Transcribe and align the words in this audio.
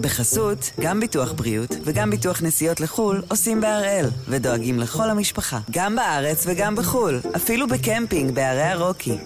בחסות, 0.00 0.70
גם 0.80 1.00
ביטוח 1.00 1.32
בריאות 1.32 1.76
וגם 1.84 2.10
ביטוח 2.10 2.42
נסיעות 2.42 2.80
לחו"ל 2.80 3.22
עושים 3.28 3.60
בהראל, 3.60 4.06
ודואגים 4.28 4.78
לכל 4.78 5.10
המשפחה, 5.10 5.58
גם 5.70 5.96
בארץ 5.96 6.44
וגם 6.46 6.76
בחו"ל, 6.76 7.20
אפילו 7.36 7.68
בקמפינג 7.68 8.34
בערי 8.34 8.62
הרוקי. 8.62 9.18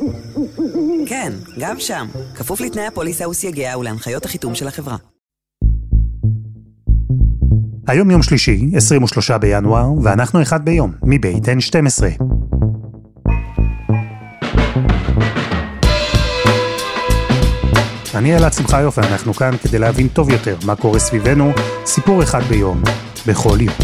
כן, 1.07 1.33
גם 1.59 1.81
שם, 1.81 2.07
כפוף 2.35 2.61
לתנאי 2.61 2.87
הפוליסה 2.87 3.29
וסייגיה 3.29 3.79
ולהנחיות 3.79 4.25
החיתום 4.25 4.55
של 4.55 4.69
החברה. 4.69 4.97
היום 7.89 8.11
יום 8.11 8.23
שלישי, 8.23 8.71
23 8.77 9.31
בינואר, 9.31 9.93
ואנחנו 10.03 10.43
אחד 10.43 10.65
ביום, 10.65 10.93
מבית 11.03 11.45
N12. 11.45 12.25
אני 18.15 18.37
אלעד 18.37 18.53
שמחיוף 18.53 18.99
ואנחנו 18.99 19.35
כאן 19.35 19.51
כדי 19.63 19.79
להבין 19.79 20.09
טוב 20.09 20.31
יותר 20.31 20.57
מה 20.67 20.77
קורה 20.77 20.99
סביבנו, 20.99 21.53
סיפור 21.87 22.23
אחד 22.23 22.41
ביום, 22.43 22.83
בכל 23.27 23.59
יום. 23.61 23.75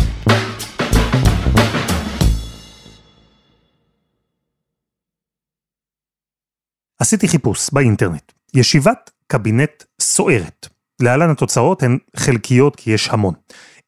עשיתי 6.98 7.28
חיפוש 7.28 7.70
באינטרנט, 7.72 8.32
ישיבת 8.54 9.10
קבינט 9.26 9.84
סוערת. 10.00 10.68
להלן 11.00 11.30
התוצאות 11.30 11.82
הן 11.82 11.98
חלקיות 12.16 12.76
כי 12.76 12.90
יש 12.90 13.08
המון. 13.08 13.34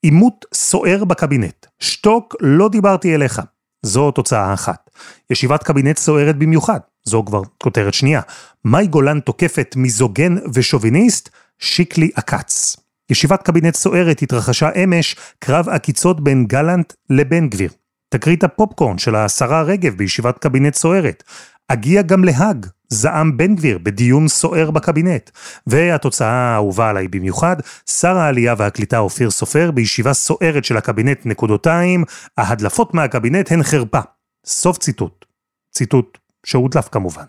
עימות 0.03 0.45
סוער 0.55 1.05
בקבינט, 1.05 1.67
שתוק 1.79 2.35
לא 2.41 2.69
דיברתי 2.69 3.15
אליך. 3.15 3.41
זו 3.83 4.11
תוצאה 4.11 4.55
אחת. 4.55 4.91
ישיבת 5.31 5.63
קבינט 5.63 5.99
סוערת 5.99 6.39
במיוחד, 6.39 6.81
זו 7.05 7.25
כבר 7.25 7.43
כותרת 7.63 7.95
שנייה. 7.95 8.21
מאי 8.65 8.87
גולן 8.87 9.21
תוקפת 9.21 9.75
מיזוגן 9.77 10.37
ושוביניסט, 10.55 11.29
שיקלי 11.59 12.11
עקץ. 12.15 12.77
ישיבת 13.11 13.43
קבינט 13.43 13.75
סוערת 13.75 14.23
התרחשה 14.23 14.71
אמש, 14.85 15.17
קרב 15.39 15.69
עקיצות 15.69 16.25
בין 16.25 16.47
גלנט 16.47 16.93
לבן 17.11 17.49
גביר. 17.49 17.71
תקרית 18.09 18.45
הפופקורן 18.45 18.99
של 18.99 19.15
השרה 19.15 19.63
רגב 19.63 19.97
בישיבת 19.97 20.39
קבינט 20.39 20.75
סוערת. 20.75 21.23
אגיע 21.69 22.03
גם 22.03 22.25
להאג, 22.25 22.67
זעם 22.89 23.37
בן 23.37 23.55
גביר 23.55 23.79
בדיון 23.83 24.29
סוער 24.29 24.71
בקבינט. 24.71 25.31
והתוצאה 25.67 26.31
האהובה 26.31 26.91
עליי 26.91 27.09
במיוחד, 27.09 27.57
שר 27.91 28.17
העלייה 28.17 28.55
והקליטה 28.59 28.99
אופיר 28.99 29.31
סופר 29.31 29.71
בישיבה 29.71 30.13
סוערת 30.13 30.65
של 30.65 30.77
הקבינט 30.77 31.27
נקודותיים, 31.27 32.05
ההדלפות 32.39 32.95
מהקבינט 32.95 33.53
הן 33.53 33.63
חרפה. 33.63 34.01
סוף 34.47 34.79
ציטוט. 34.79 35.25
ציטוט 35.75 36.19
שהודלף 36.47 36.89
כמובן. 36.89 37.25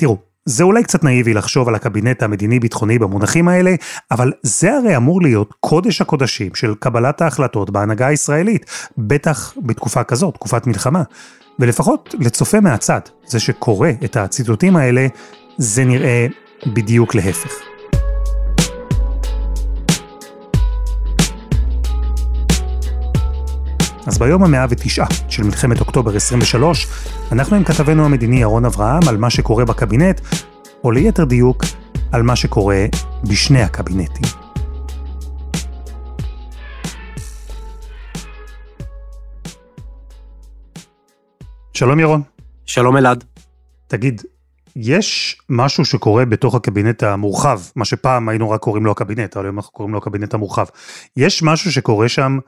תראו, 0.00 0.16
זה 0.44 0.64
אולי 0.64 0.82
קצת 0.82 1.04
נאיבי 1.04 1.34
לחשוב 1.34 1.68
על 1.68 1.74
הקבינט 1.74 2.22
המדיני-ביטחוני 2.22 2.98
במונחים 2.98 3.48
האלה, 3.48 3.74
אבל 4.10 4.32
זה 4.42 4.76
הרי 4.76 4.96
אמור 4.96 5.22
להיות 5.22 5.54
קודש 5.60 6.00
הקודשים 6.00 6.54
של 6.54 6.74
קבלת 6.74 7.20
ההחלטות 7.20 7.70
בהנהגה 7.70 8.06
הישראלית, 8.06 8.90
בטח 8.98 9.54
בתקופה 9.56 10.04
כזאת, 10.04 10.34
תקופת 10.34 10.66
מלחמה. 10.66 11.02
ולפחות 11.58 12.14
לצופה 12.18 12.60
מהצד, 12.60 13.00
זה 13.26 13.40
שקורא 13.40 13.88
את 14.04 14.16
הציטוטים 14.16 14.76
האלה, 14.76 15.06
זה 15.58 15.84
נראה 15.84 16.26
בדיוק 16.66 17.14
להפך. 17.14 17.69
אז 24.10 24.18
ביום 24.18 24.44
המאה 24.44 24.66
ותשעה 24.70 25.06
של 25.28 25.42
מלחמת 25.42 25.80
אוקטובר 25.80 26.16
23, 26.16 26.86
אנחנו 27.32 27.56
עם 27.56 27.64
כתבנו 27.64 28.04
המדיני 28.04 28.40
ירון 28.40 28.64
אברהם 28.64 29.08
על 29.08 29.16
מה 29.16 29.30
שקורה 29.30 29.64
בקבינט, 29.64 30.20
או 30.84 30.90
ליתר 30.90 31.24
דיוק, 31.24 31.64
על 32.12 32.22
מה 32.22 32.36
שקורה 32.36 32.86
בשני 33.24 33.62
הקבינטים. 33.62 34.24
שלום 41.74 42.00
ירון. 42.00 42.22
שלום 42.66 42.96
אלעד. 42.96 43.24
תגיד, 43.86 44.22
יש 44.76 45.40
משהו 45.48 45.84
שקורה 45.84 46.24
בתוך 46.24 46.54
הקבינט 46.54 47.02
המורחב, 47.02 47.60
מה 47.76 47.84
שפעם 47.84 48.28
היינו 48.28 48.50
רק 48.50 48.60
קוראים 48.60 48.84
לו 48.84 48.90
הקבינט, 48.90 49.36
אבל 49.36 49.46
היום 49.46 49.56
אנחנו 49.58 49.72
קוראים 49.72 49.92
לו 49.92 49.98
הקבינט 49.98 50.34
המורחב. 50.34 50.64
יש 51.16 51.42
משהו 51.42 51.72
שקורה 51.72 52.08
שם 52.08 52.38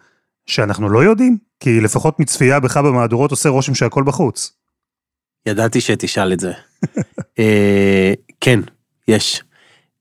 שאנחנו 0.46 0.88
לא 0.88 1.04
יודעים? 1.04 1.38
כי 1.60 1.80
לפחות 1.80 2.20
מצפייה 2.20 2.60
בך 2.60 2.76
במהדורות 2.76 3.30
עושה 3.30 3.48
רושם 3.48 3.74
שהכל 3.74 4.02
בחוץ. 4.02 4.52
ידעתי 5.46 5.80
שתשאל 5.80 6.32
את 6.32 6.40
זה. 6.40 6.52
אה, 7.38 8.12
כן, 8.40 8.60
יש. 9.08 9.42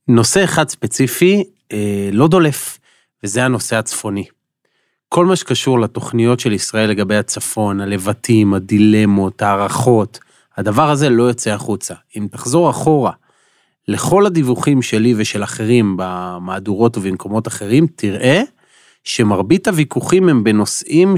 נושא 0.07 0.43
אחד 0.43 0.69
ספציפי 0.69 1.43
אה, 1.71 2.09
לא 2.11 2.27
דולף, 2.27 2.77
וזה 3.23 3.45
הנושא 3.45 3.75
הצפוני. 3.75 4.25
כל 5.09 5.25
מה 5.25 5.35
שקשור 5.35 5.79
לתוכניות 5.79 6.39
של 6.39 6.51
ישראל 6.51 6.89
לגבי 6.89 7.15
הצפון, 7.15 7.81
הלבטים, 7.81 8.53
הדילמות, 8.53 9.41
ההערכות, 9.41 10.19
הדבר 10.57 10.89
הזה 10.89 11.09
לא 11.09 11.23
יוצא 11.23 11.49
החוצה. 11.49 11.93
אם 12.17 12.27
תחזור 12.31 12.69
אחורה 12.69 13.11
לכל 13.87 14.25
הדיווחים 14.25 14.81
שלי 14.81 15.13
ושל 15.17 15.43
אחרים 15.43 15.95
במהדורות 15.97 16.97
ובמקומות 16.97 17.47
אחרים, 17.47 17.87
תראה 17.95 18.41
שמרבית 19.03 19.67
הוויכוחים 19.67 20.29
הם 20.29 20.43
בנושאים 20.43 21.15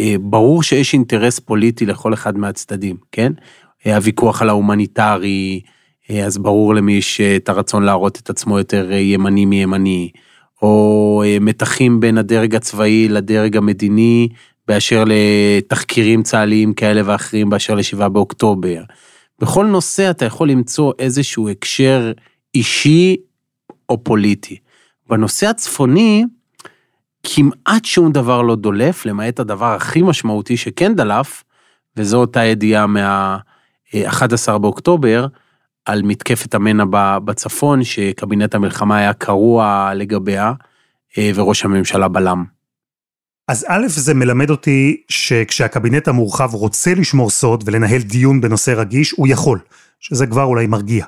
שברור 0.00 0.62
שיש 0.62 0.94
אינטרס 0.94 1.38
פוליטי 1.38 1.86
לכל 1.86 2.14
אחד 2.14 2.38
מהצדדים, 2.38 2.96
כן? 3.12 3.32
הוויכוח 3.84 4.42
על 4.42 4.48
ההומניטרי, 4.48 5.60
אז 6.24 6.38
ברור 6.38 6.74
למי 6.74 6.92
יש 6.92 7.20
את 7.20 7.48
הרצון 7.48 7.82
להראות 7.82 8.18
את 8.18 8.30
עצמו 8.30 8.58
יותר 8.58 8.92
ימני 8.92 9.44
מימני. 9.44 10.10
או 10.62 11.22
אה, 11.26 11.36
מתחים 11.40 12.00
בין 12.00 12.18
הדרג 12.18 12.54
הצבאי 12.54 13.08
לדרג 13.08 13.56
המדיני 13.56 14.28
באשר 14.68 15.04
לתחקירים 15.06 16.22
צה"ליים 16.22 16.72
כאלה 16.72 17.02
ואחרים 17.04 17.50
באשר 17.50 17.74
לשבעה 17.74 18.08
באוקטובר. 18.08 18.82
בכל 19.40 19.66
נושא 19.66 20.10
אתה 20.10 20.24
יכול 20.24 20.50
למצוא 20.50 20.92
איזשהו 20.98 21.48
הקשר 21.48 22.12
אישי 22.54 23.16
או 23.88 24.04
פוליטי. 24.04 24.56
בנושא 25.08 25.46
הצפוני, 25.46 26.24
כמעט 27.34 27.84
שום 27.84 28.12
דבר 28.12 28.42
לא 28.42 28.56
דולף, 28.56 29.06
למעט 29.06 29.40
הדבר 29.40 29.74
הכי 29.74 30.02
משמעותי 30.02 30.56
שכן 30.56 30.94
דלף, 30.94 31.44
וזו 31.96 32.16
אותה 32.16 32.44
ידיעה 32.44 32.86
מה-11 32.86 34.58
באוקטובר, 34.58 35.26
על 35.84 36.02
מתקפת 36.02 36.54
המנע 36.54 36.84
בצפון, 37.24 37.84
שקבינט 37.84 38.54
המלחמה 38.54 38.96
היה 38.96 39.12
קרוע 39.12 39.90
לגביה, 39.94 40.52
אה, 41.18 41.30
וראש 41.34 41.64
הממשלה 41.64 42.08
בלם. 42.08 42.44
אז 43.48 43.66
א', 43.68 43.88
זה 43.88 44.14
מלמד 44.14 44.50
אותי 44.50 45.02
שכשהקבינט 45.08 46.08
המורחב 46.08 46.54
רוצה 46.54 46.94
לשמור 46.94 47.30
סוד 47.30 47.64
ולנהל 47.66 48.02
דיון 48.02 48.40
בנושא 48.40 48.70
רגיש, 48.76 49.10
הוא 49.10 49.28
יכול, 49.28 49.58
שזה 50.00 50.26
כבר 50.26 50.44
אולי 50.44 50.66
מרגיע. 50.66 51.06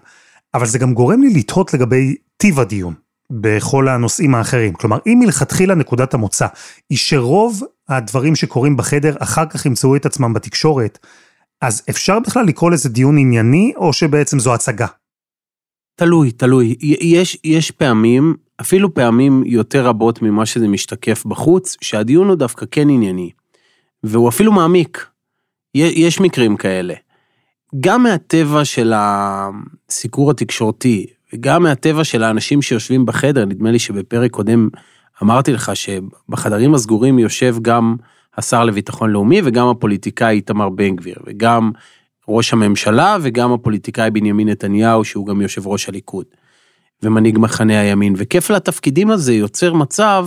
אבל 0.54 0.66
זה 0.66 0.78
גם 0.78 0.94
גורם 0.94 1.22
לי 1.22 1.34
לתהות 1.34 1.74
לגבי 1.74 2.16
טיב 2.36 2.60
הדיון 2.60 2.94
בכל 3.30 3.88
הנושאים 3.88 4.34
האחרים. 4.34 4.72
כלומר, 4.72 4.98
אם 5.06 5.18
מלכתחילה 5.24 5.74
נקודת 5.74 6.14
המוצא 6.14 6.46
היא 6.90 6.98
שרוב 6.98 7.62
הדברים 7.88 8.36
שקורים 8.36 8.76
בחדר 8.76 9.14
אחר 9.18 9.46
כך 9.46 9.66
ימצאו 9.66 9.96
את 9.96 10.06
עצמם 10.06 10.32
בתקשורת, 10.34 10.98
אז 11.60 11.82
אפשר 11.90 12.20
בכלל 12.20 12.44
לקרוא 12.44 12.70
לזה 12.70 12.88
דיון 12.88 13.18
ענייני, 13.18 13.72
או 13.76 13.92
שבעצם 13.92 14.38
זו 14.38 14.54
הצגה? 14.54 14.86
תלוי, 15.94 16.32
תלוי. 16.32 16.76
יש, 16.80 17.38
יש 17.44 17.70
פעמים, 17.70 18.36
אפילו 18.60 18.94
פעמים 18.94 19.42
יותר 19.46 19.86
רבות 19.86 20.22
ממה 20.22 20.46
שזה 20.46 20.68
משתקף 20.68 21.26
בחוץ, 21.26 21.76
שהדיון 21.80 22.28
הוא 22.28 22.36
דווקא 22.36 22.66
כן 22.70 22.90
ענייני. 22.90 23.30
והוא 24.02 24.28
אפילו 24.28 24.52
מעמיק. 24.52 25.06
יש 25.74 26.20
מקרים 26.20 26.56
כאלה. 26.56 26.94
גם 27.80 28.02
מהטבע 28.02 28.64
של 28.64 28.92
הסיקור 28.96 30.30
התקשורתי, 30.30 31.06
וגם 31.34 31.62
מהטבע 31.62 32.04
של 32.04 32.22
האנשים 32.22 32.62
שיושבים 32.62 33.06
בחדר, 33.06 33.44
נדמה 33.44 33.70
לי 33.70 33.78
שבפרק 33.78 34.30
קודם 34.30 34.68
אמרתי 35.22 35.52
לך 35.52 35.72
שבחדרים 35.74 36.74
הסגורים 36.74 37.18
יושב 37.18 37.56
גם 37.62 37.96
השר 38.36 38.64
לביטחון 38.64 39.10
לאומי 39.10 39.40
וגם 39.44 39.68
הפוליטיקאי 39.68 40.36
איתמר 40.36 40.68
בן 40.68 40.96
גביר, 40.96 41.16
וגם 41.26 41.70
ראש 42.28 42.52
הממשלה 42.52 43.16
וגם 43.20 43.52
הפוליטיקאי 43.52 44.10
בנימין 44.10 44.48
נתניהו, 44.48 45.04
שהוא 45.04 45.26
גם 45.26 45.40
יושב 45.40 45.66
ראש 45.66 45.88
הליכוד, 45.88 46.24
ומנהיג 47.02 47.38
מחנה 47.38 47.80
הימין. 47.80 48.14
וכפל 48.16 48.54
התפקידים 48.54 49.10
הזה 49.10 49.34
יוצר 49.34 49.74
מצב 49.74 50.26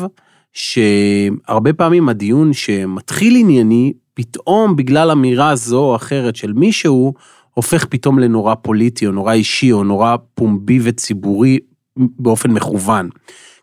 שהרבה 0.53 1.73
פעמים 1.73 2.09
הדיון 2.09 2.53
שמתחיל 2.53 3.35
ענייני, 3.35 3.93
פתאום 4.13 4.75
בגלל 4.75 5.11
אמירה 5.11 5.55
זו 5.55 5.79
או 5.79 5.95
אחרת 5.95 6.35
של 6.35 6.53
מישהו, 6.53 7.13
הופך 7.53 7.85
פתאום 7.85 8.19
לנורא 8.19 8.55
פוליטי 8.55 9.07
או 9.07 9.11
נורא 9.11 9.33
אישי 9.33 9.71
או 9.71 9.83
נורא 9.83 10.15
פומבי 10.35 10.79
וציבורי 10.83 11.59
באופן 11.97 12.51
מכוון. 12.51 13.09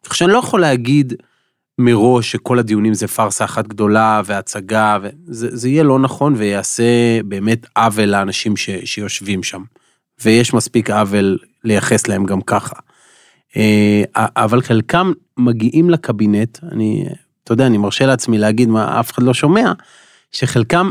כך 0.05 0.15
שאני 0.15 0.33
לא 0.33 0.39
יכול 0.39 0.61
להגיד 0.61 1.15
מראש 1.79 2.33
שכל 2.33 2.59
הדיונים 2.59 2.95
זה 2.95 3.09
פארסה 3.09 3.45
אחת 3.45 3.67
גדולה 3.67 4.23
והצגה, 4.25 4.99
וזה, 5.03 5.57
זה 5.57 5.69
יהיה 5.69 5.83
לא 5.83 5.99
נכון 5.99 6.35
ויעשה 6.37 7.23
באמת 7.25 7.67
עוול 7.77 8.05
לאנשים 8.05 8.57
ש, 8.57 8.71
שיושבים 8.85 9.43
שם. 9.43 9.63
ויש 10.25 10.55
מספיק 10.55 10.91
עוול 10.91 11.39
לייחס 11.65 12.09
להם 12.09 12.25
גם 12.25 12.41
ככה. 12.41 12.77
אה, 13.57 14.03
אבל 14.17 14.63
חלקם 14.63 15.13
מגיעים 15.37 15.91
לקבינט, 15.91 16.59
אני, 16.73 17.05
אתה 17.45 17.53
יודע, 17.53 17.67
אני 17.67 17.79
מרשה 17.79 18.07
לעצמי 18.07 18.39
להגיד 18.39 18.69
מה 18.69 19.01
אף 19.01 19.13
אחד 19.13 19.23
לא 19.23 19.35
שומע, 19.35 19.73
שחלקם 20.33 20.91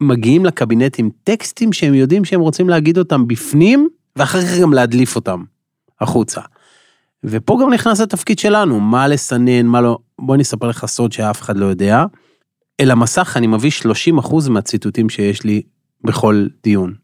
מגיעים 0.00 0.44
לקבינט 0.44 0.98
עם 0.98 1.10
טקסטים 1.24 1.72
שהם 1.72 1.94
יודעים 1.94 2.24
שהם 2.24 2.40
רוצים 2.40 2.68
להגיד 2.68 2.98
אותם 2.98 3.28
בפנים, 3.28 3.88
ואחר 4.16 4.42
כך 4.42 4.58
גם 4.60 4.72
להדליף 4.72 5.16
אותם 5.16 5.42
החוצה. 6.00 6.40
ופה 7.24 7.58
גם 7.62 7.72
נכנס 7.72 8.00
התפקיד 8.00 8.38
שלנו, 8.38 8.80
מה 8.80 9.08
לסנן, 9.08 9.66
מה 9.66 9.80
לא, 9.80 9.98
בוא 10.18 10.34
אני 10.34 10.42
אספר 10.42 10.68
לך 10.68 10.86
סוד 10.86 11.12
שאף 11.12 11.42
אחד 11.42 11.56
לא 11.56 11.66
יודע. 11.66 12.04
אל 12.80 12.90
המסך 12.90 13.32
אני 13.36 13.46
מביא 13.46 13.70
30% 14.18 14.50
מהציטוטים 14.50 15.08
שיש 15.08 15.44
לי 15.44 15.62
בכל 16.04 16.46
דיון. 16.62 16.94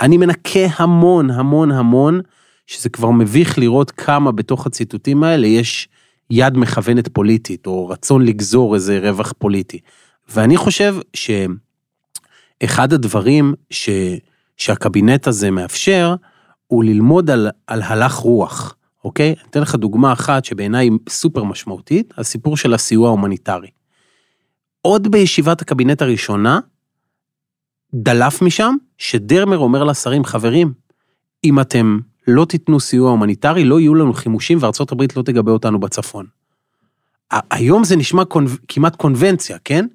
אני 0.00 0.16
מנקה 0.16 0.66
המון 0.76 1.30
המון 1.30 1.70
המון, 1.70 2.20
שזה 2.66 2.88
כבר 2.88 3.10
מביך 3.10 3.58
לראות 3.58 3.90
כמה 3.90 4.32
בתוך 4.32 4.66
הציטוטים 4.66 5.24
האלה 5.24 5.46
יש 5.46 5.88
יד 6.30 6.56
מכוונת 6.56 7.08
פוליטית, 7.08 7.66
או 7.66 7.88
רצון 7.88 8.24
לגזור 8.24 8.74
איזה 8.74 8.98
רווח 9.02 9.32
פוליטי. 9.38 9.78
ואני 10.34 10.56
חושב 10.56 10.96
שאחד 12.62 12.92
הדברים 12.92 13.54
ש, 13.70 13.90
שהקבינט 14.56 15.26
הזה 15.26 15.50
מאפשר, 15.50 16.14
הוא 16.66 16.84
ללמוד 16.84 17.30
על, 17.30 17.48
על 17.66 17.82
הלך 17.82 18.12
רוח, 18.12 18.74
אוקיי? 19.04 19.26
אני 19.26 19.48
אתן 19.50 19.60
לך 19.60 19.74
דוגמה 19.74 20.12
אחת 20.12 20.44
שבעיניי 20.44 20.86
היא 20.86 20.98
סופר 21.08 21.44
משמעותית, 21.44 22.14
הסיפור 22.18 22.56
של 22.56 22.74
הסיוע 22.74 23.08
ההומניטרי. 23.08 23.68
עוד 24.80 25.08
בישיבת 25.10 25.62
הקבינט 25.62 26.02
הראשונה, 26.02 26.60
דלף 27.94 28.42
משם 28.42 28.74
שדרמר 28.98 29.58
אומר 29.58 29.84
לשרים, 29.84 30.24
חברים, 30.24 30.72
אם 31.44 31.60
אתם 31.60 31.98
לא 32.28 32.44
תיתנו 32.44 32.80
סיוע 32.80 33.10
הומניטרי, 33.10 33.64
לא 33.64 33.80
יהיו 33.80 33.94
לנו 33.94 34.12
חימושים 34.12 34.58
וארצות 34.60 34.92
הברית 34.92 35.16
לא 35.16 35.22
תגבה 35.22 35.52
אותנו 35.52 35.80
בצפון. 35.80 36.26
היום 37.50 37.84
זה 37.84 37.96
נשמע 37.96 38.24
קונ... 38.24 38.46
כמעט 38.68 38.96
קונבנציה, 38.96 39.58
כן? 39.64 39.86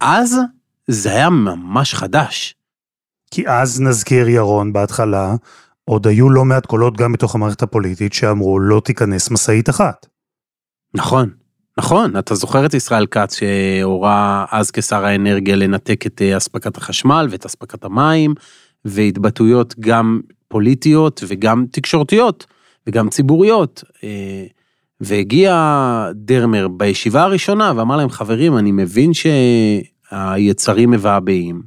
אז 0.00 0.38
זה 0.86 1.10
היה 1.10 1.30
ממש 1.30 1.94
חדש. 1.94 2.54
כי 3.30 3.48
אז 3.48 3.80
נזכיר 3.80 4.28
ירון 4.28 4.72
בהתחלה, 4.72 5.34
עוד 5.84 6.06
היו 6.06 6.30
לא 6.30 6.44
מעט 6.44 6.66
קולות 6.66 6.96
גם 6.96 7.12
בתוך 7.12 7.34
המערכת 7.34 7.62
הפוליטית 7.62 8.12
שאמרו 8.12 8.58
לא 8.58 8.80
תיכנס 8.84 9.30
משאית 9.30 9.68
אחת. 9.68 10.06
נכון, 10.94 11.30
נכון, 11.78 12.16
אתה 12.16 12.34
זוכר 12.34 12.66
את 12.66 12.74
ישראל 12.74 13.06
כץ 13.06 13.36
שהורה 13.38 14.44
אז 14.50 14.70
כשר 14.70 15.04
האנרגיה 15.04 15.56
לנתק 15.56 16.06
את 16.06 16.22
אה, 16.22 16.36
אספקת 16.36 16.76
החשמל 16.76 17.26
ואת 17.30 17.46
אספקת 17.46 17.84
המים, 17.84 18.34
והתבטאויות 18.84 19.74
גם 19.80 20.20
פוליטיות 20.48 21.24
וגם 21.28 21.66
תקשורתיות 21.70 22.46
וגם 22.86 23.08
ציבוריות. 23.08 23.84
אה, 24.04 24.44
והגיע 25.00 26.10
דרמר 26.14 26.68
בישיבה 26.68 27.22
הראשונה 27.22 27.72
ואמר 27.76 27.96
להם, 27.96 28.10
חברים, 28.10 28.58
אני 28.58 28.72
מבין 28.72 29.14
שהיצרים 30.10 30.90
מבעבעים, 30.90 31.62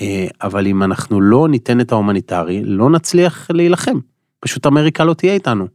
אה, 0.00 0.26
אבל 0.42 0.66
אם 0.66 0.82
אנחנו 0.82 1.20
לא 1.20 1.48
ניתן 1.48 1.80
את 1.80 1.92
ההומניטרי, 1.92 2.62
לא 2.64 2.90
נצליח 2.90 3.50
להילחם. 3.50 3.98
פשוט 4.40 4.66
אמריקה 4.66 5.04
לא 5.04 5.14
תהיה 5.14 5.34
איתנו. 5.34 5.68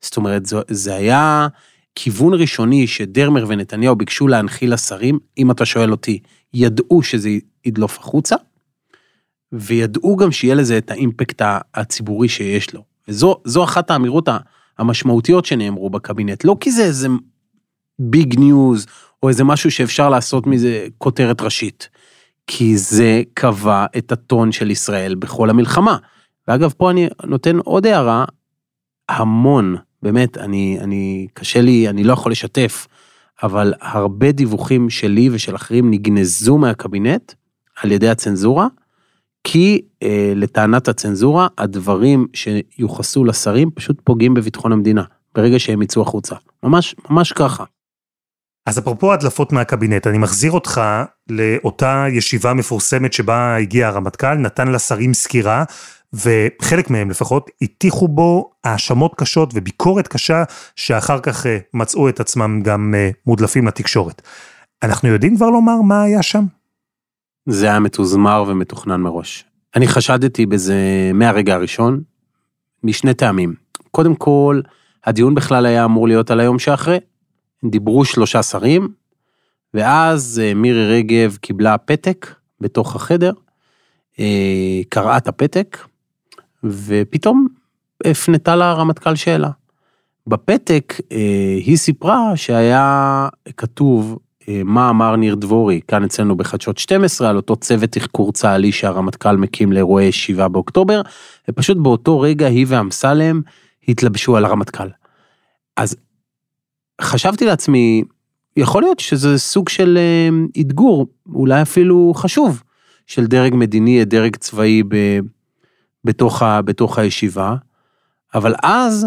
זאת 0.00 0.16
אומרת, 0.16 0.42
זה 0.68 0.94
היה 0.94 1.48
כיוון 1.94 2.34
ראשוני 2.34 2.86
שדרמר 2.86 3.44
ונתניהו 3.48 3.96
ביקשו 3.96 4.28
להנחיל 4.28 4.72
לשרים, 4.72 5.18
אם 5.38 5.50
אתה 5.50 5.64
שואל 5.64 5.90
אותי, 5.90 6.18
ידעו 6.54 7.02
שזה 7.02 7.30
ידלוף 7.64 7.98
וידעו 9.52 10.16
גם 10.16 10.32
שיהיה 10.32 10.54
לזה 10.54 10.78
את 10.78 10.90
האימפקט 10.90 11.42
הציבורי 11.74 12.28
שיש 12.28 12.74
לו. 12.74 12.84
וזו 13.08 13.64
אחת 13.64 13.90
האמירות 13.90 14.28
המשמעותיות 14.78 15.44
שנאמרו 15.44 15.90
בקבינט, 15.90 16.44
לא 16.44 16.56
כי 16.60 16.70
זה 16.70 16.84
איזה 16.84 17.08
big 17.98 18.38
news, 18.38 18.86
או 19.22 19.28
איזה 19.28 19.44
משהו 19.44 19.70
שאפשר 19.70 20.10
לעשות 20.10 20.46
מזה 20.46 20.86
כותרת 20.98 21.40
ראשית, 21.40 21.88
כי 22.46 22.76
זה 22.76 23.22
קבע 23.34 23.86
את 23.98 24.12
הטון 24.12 24.52
של 24.52 24.70
ישראל 24.70 25.14
בכל 25.14 25.50
המלחמה. 25.50 25.96
ואגב, 26.48 26.72
פה 26.76 26.90
אני 26.90 27.08
נותן 27.24 27.58
עוד 27.58 27.86
הערה, 27.86 28.24
המון, 29.08 29.76
באמת, 30.02 30.38
אני, 30.38 30.78
אני, 30.80 31.26
קשה 31.34 31.60
לי, 31.60 31.88
אני 31.88 32.04
לא 32.04 32.12
יכול 32.12 32.32
לשתף, 32.32 32.86
אבל 33.42 33.72
הרבה 33.80 34.32
דיווחים 34.32 34.90
שלי 34.90 35.30
ושל 35.32 35.56
אחרים 35.56 35.90
נגנזו 35.90 36.58
מהקבינט 36.58 37.32
על 37.82 37.92
ידי 37.92 38.08
הצנזורה, 38.08 38.66
כי 39.44 39.80
אה, 40.02 40.32
לטענת 40.36 40.88
הצנזורה, 40.88 41.48
הדברים 41.58 42.26
שיוחסו 42.32 43.24
לשרים 43.24 43.70
פשוט 43.70 44.00
פוגעים 44.04 44.34
בביטחון 44.34 44.72
המדינה, 44.72 45.02
ברגע 45.34 45.58
שהם 45.58 45.82
יצאו 45.82 46.02
החוצה. 46.02 46.36
ממש, 46.62 46.94
ממש 47.10 47.32
ככה. 47.32 47.64
אז 48.66 48.78
אפרופו 48.78 49.12
הדלפות 49.12 49.52
מהקבינט, 49.52 50.06
אני 50.06 50.18
מחזיר 50.18 50.52
אותך 50.52 50.80
לאותה 51.30 52.06
ישיבה 52.10 52.54
מפורסמת 52.54 53.12
שבה 53.12 53.56
הגיע 53.56 53.88
הרמטכ"ל, 53.88 54.34
נתן 54.34 54.68
לשרים 54.68 55.14
סקירה, 55.14 55.64
וחלק 56.12 56.90
מהם 56.90 57.10
לפחות 57.10 57.50
הטיחו 57.62 58.08
בו 58.08 58.50
האשמות 58.64 59.14
קשות 59.16 59.50
וביקורת 59.54 60.08
קשה, 60.08 60.44
שאחר 60.76 61.20
כך 61.20 61.46
אה, 61.46 61.58
מצאו 61.74 62.08
את 62.08 62.20
עצמם 62.20 62.60
גם 62.62 62.94
אה, 62.96 63.10
מודלפים 63.26 63.66
לתקשורת. 63.66 64.22
אנחנו 64.82 65.08
יודעים 65.08 65.36
כבר 65.36 65.50
לומר 65.50 65.80
מה 65.80 66.02
היה 66.02 66.22
שם? 66.22 66.44
זה 67.48 67.66
היה 67.66 67.80
מתוזמר 67.80 68.44
ומתוכנן 68.48 69.00
מראש. 69.00 69.44
אני 69.76 69.88
חשדתי 69.88 70.46
בזה 70.46 70.76
מהרגע 71.14 71.54
הראשון, 71.54 72.00
משני 72.84 73.14
טעמים. 73.14 73.54
קודם 73.90 74.14
כל, 74.14 74.60
הדיון 75.04 75.34
בכלל 75.34 75.66
היה 75.66 75.84
אמור 75.84 76.08
להיות 76.08 76.30
על 76.30 76.40
היום 76.40 76.58
שאחרי. 76.58 76.98
דיברו 77.70 78.04
שלושה 78.04 78.42
שרים, 78.42 78.88
ואז 79.74 80.42
אה, 80.44 80.54
מירי 80.54 80.98
רגב 80.98 81.36
קיבלה 81.40 81.78
פתק 81.78 82.34
בתוך 82.60 82.96
החדר, 82.96 83.32
אה, 84.20 84.80
קראה 84.88 85.16
את 85.16 85.28
הפתק, 85.28 85.78
ופתאום 86.64 87.46
הפנתה 88.06 88.56
לרמטכ"ל 88.56 89.14
שאלה. 89.14 89.50
בפתק 90.26 90.94
אה, 91.12 91.58
היא 91.66 91.76
סיפרה 91.76 92.36
שהיה 92.36 93.28
כתוב 93.56 94.18
מה 94.64 94.90
אמר 94.90 95.16
ניר 95.16 95.34
דבורי 95.34 95.80
כאן 95.88 96.04
אצלנו 96.04 96.36
בחדשות 96.36 96.78
12 96.78 97.30
על 97.30 97.36
אותו 97.36 97.56
צוות 97.56 97.90
תחקור 97.90 98.32
צה"לי 98.32 98.72
שהרמטכ"ל 98.72 99.36
מקים 99.36 99.72
לאירועי 99.72 100.12
7 100.12 100.48
באוקטובר, 100.48 101.00
ופשוט 101.48 101.76
באותו 101.76 102.20
רגע 102.20 102.46
היא 102.46 102.66
ואמסלם 102.68 103.40
התלבשו 103.88 104.36
על 104.36 104.44
הרמטכ"ל. 104.44 104.88
אז 105.76 105.96
חשבתי 107.00 107.44
לעצמי, 107.44 108.04
יכול 108.56 108.82
להיות 108.82 109.00
שזה 109.00 109.38
סוג 109.38 109.68
של 109.68 109.98
אה, 109.98 110.28
אתגור, 110.60 111.06
אולי 111.26 111.62
אפילו 111.62 112.12
חשוב, 112.16 112.62
של 113.06 113.26
דרג 113.26 113.54
מדיני, 113.54 114.04
דרג 114.04 114.36
צבאי 114.36 114.82
ב, 114.82 115.18
בתוך, 116.04 116.42
ה, 116.42 116.62
בתוך 116.62 116.98
הישיבה, 116.98 117.56
אבל 118.34 118.54
אז, 118.62 119.06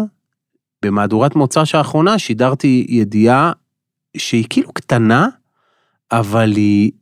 במהדורת 0.82 1.36
מוצ"ש 1.36 1.74
האחרונה, 1.74 2.18
שידרתי 2.18 2.86
ידיעה 2.88 3.52
שהיא 4.16 4.46
כאילו 4.50 4.72
קטנה, 4.72 5.28
אבל 6.12 6.52
היא, 6.56 6.92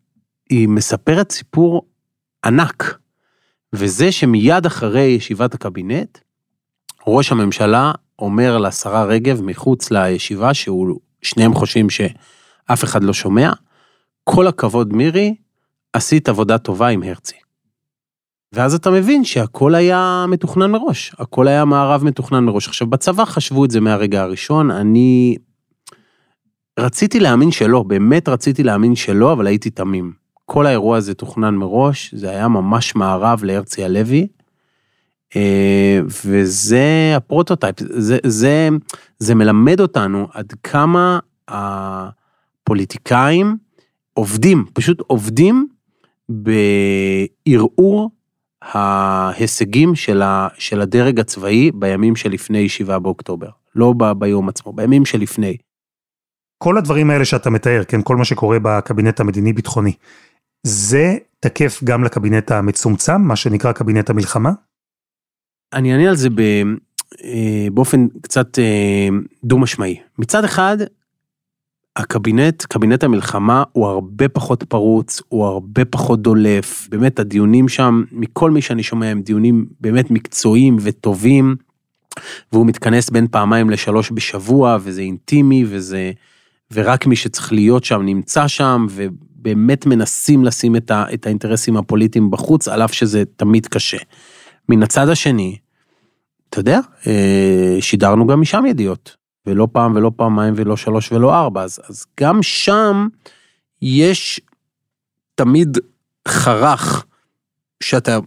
היא 0.50 0.68
מספרת 0.68 1.32
סיפור 1.32 1.82
ענק. 2.44 2.98
וזה 3.72 4.12
שמיד 4.12 4.66
אחרי 4.66 5.02
ישיבת 5.02 5.54
הקבינט, 5.54 6.18
ראש 7.06 7.32
הממשלה 7.32 7.92
אומר 8.18 8.58
לשרה 8.58 9.04
רגב 9.04 9.42
מחוץ 9.42 9.90
לישיבה, 9.90 10.50
ששניהם 10.54 11.54
חושבים 11.54 11.90
שאף 11.90 12.84
אחד 12.84 13.04
לא 13.04 13.12
שומע, 13.12 13.52
כל 14.24 14.46
הכבוד 14.46 14.92
מירי, 14.92 15.34
עשית 15.92 16.28
עבודה 16.28 16.58
טובה 16.58 16.88
עם 16.88 17.02
הרצי. 17.02 17.36
ואז 18.52 18.74
אתה 18.74 18.90
מבין 18.90 19.24
שהכל 19.24 19.74
היה 19.74 20.24
מתוכנן 20.28 20.70
מראש, 20.70 21.12
הכל 21.18 21.48
היה 21.48 21.64
מארב 21.64 22.04
מתוכנן 22.04 22.44
מראש. 22.44 22.68
עכשיו, 22.68 22.86
בצבא 22.86 23.24
חשבו 23.24 23.64
את 23.64 23.70
זה 23.70 23.80
מהרגע 23.80 24.22
הראשון, 24.22 24.70
אני 24.70 25.36
רציתי 26.78 27.20
להאמין 27.20 27.50
שלא, 27.50 27.82
באמת 27.82 28.28
רציתי 28.28 28.62
להאמין 28.62 28.94
שלא, 28.94 29.32
אבל 29.32 29.46
הייתי 29.46 29.70
תמים. 29.70 30.12
כל 30.44 30.66
האירוע 30.66 30.96
הזה 30.96 31.14
תוכנן 31.14 31.54
מראש, 31.54 32.14
זה 32.14 32.30
היה 32.30 32.48
ממש 32.48 32.94
מארב 32.94 33.44
להרצי 33.44 33.84
הלוי, 33.84 34.26
וזה 36.24 37.12
ה 37.16 37.22
prototype, 37.22 37.76
זה, 37.80 38.18
זה, 38.26 38.68
זה 39.18 39.34
מלמד 39.34 39.80
אותנו 39.80 40.28
עד 40.32 40.52
כמה 40.62 41.18
הפוליטיקאים 41.48 43.56
עובדים, 44.14 44.64
פשוט 44.72 45.02
עובדים 45.06 45.68
בערעור 46.28 48.10
ההישגים 48.62 49.94
של, 49.94 50.22
ה, 50.22 50.48
של 50.58 50.80
הדרג 50.80 51.20
הצבאי 51.20 51.70
בימים 51.74 52.16
שלפני 52.16 52.68
7 52.68 52.98
באוקטובר, 52.98 53.48
לא 53.74 53.94
ב, 53.96 54.12
ביום 54.12 54.48
עצמו, 54.48 54.72
בימים 54.72 55.04
שלפני. 55.04 55.56
כל 56.58 56.78
הדברים 56.78 57.10
האלה 57.10 57.24
שאתה 57.24 57.50
מתאר, 57.50 57.82
כן, 57.88 58.02
כל 58.02 58.16
מה 58.16 58.24
שקורה 58.24 58.58
בקבינט 58.62 59.20
המדיני-ביטחוני, 59.20 59.92
זה 60.62 61.16
תקף 61.40 61.80
גם 61.84 62.04
לקבינט 62.04 62.50
המצומצם, 62.50 63.22
מה 63.22 63.36
שנקרא 63.36 63.72
קבינט 63.72 64.10
המלחמה? 64.10 64.52
אני 65.76 65.92
אענה 65.92 66.08
על 66.08 66.16
זה 66.16 66.28
אה, 67.24 67.66
באופן 67.72 68.06
קצת 68.22 68.58
אה, 68.58 69.08
דו 69.44 69.58
משמעי. 69.58 70.00
מצד 70.18 70.44
אחד, 70.44 70.76
הקבינט, 71.96 72.62
קבינט 72.62 73.04
המלחמה 73.04 73.62
הוא 73.72 73.86
הרבה 73.86 74.28
פחות 74.28 74.62
פרוץ, 74.62 75.22
הוא 75.28 75.44
הרבה 75.44 75.84
פחות 75.84 76.22
דולף, 76.22 76.88
באמת 76.90 77.18
הדיונים 77.18 77.68
שם, 77.68 78.04
מכל 78.12 78.50
מי 78.50 78.62
שאני 78.62 78.82
שומע 78.82 79.06
הם 79.06 79.22
דיונים 79.22 79.66
באמת 79.80 80.10
מקצועיים 80.10 80.76
וטובים, 80.80 81.56
והוא 82.52 82.66
מתכנס 82.66 83.10
בין 83.10 83.26
פעמיים 83.30 83.70
לשלוש 83.70 84.12
בשבוע, 84.14 84.78
וזה 84.80 85.00
אינטימי, 85.00 85.64
וזה, 85.68 86.12
ורק 86.72 87.06
מי 87.06 87.16
שצריך 87.16 87.52
להיות 87.52 87.84
שם 87.84 88.02
נמצא 88.02 88.48
שם, 88.48 88.86
ובאמת 88.90 89.86
מנסים 89.86 90.44
לשים 90.44 90.76
את, 90.76 90.90
ה, 90.90 91.04
את 91.14 91.26
האינטרסים 91.26 91.76
הפוליטיים 91.76 92.30
בחוץ, 92.30 92.68
על 92.68 92.82
אף 92.82 92.92
שזה 92.92 93.22
תמיד 93.36 93.66
קשה. 93.66 93.98
מן 94.68 94.82
הצד 94.82 95.08
השני, 95.08 95.56
אתה 96.50 96.60
יודע, 96.60 96.80
אה, 97.06 97.76
שידרנו 97.80 98.26
גם 98.26 98.40
משם 98.40 98.66
ידיעות, 98.66 99.16
ולא 99.46 99.68
פעם 99.72 99.96
ולא 99.96 100.12
פעמיים 100.16 100.54
ולא 100.56 100.76
שלוש 100.76 101.12
ולא 101.12 101.34
ארבע, 101.34 101.62
אז, 101.62 101.80
אז 101.88 102.06
גם 102.20 102.42
שם 102.42 103.08
יש 103.82 104.40
תמיד 105.34 105.78
חרך 106.28 107.04
שאתה 107.82 108.18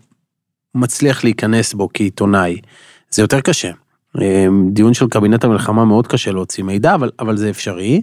מצליח 0.76 1.24
להיכנס 1.24 1.74
בו 1.74 1.90
כעיתונאי. 1.94 2.58
זה 3.10 3.22
יותר 3.22 3.42
קשה. 3.42 3.72
אה, 4.22 4.48
דיון 4.72 4.94
של 4.94 5.08
קבינט 5.08 5.44
המלחמה 5.44 5.86
מאוד 5.86 6.08
קשה 6.08 6.32
להוציא 6.32 6.64
מידע, 6.64 6.96
אבל, 6.96 7.12
אבל 7.20 7.38
זה 7.38 7.50
אפשרי. 7.50 8.02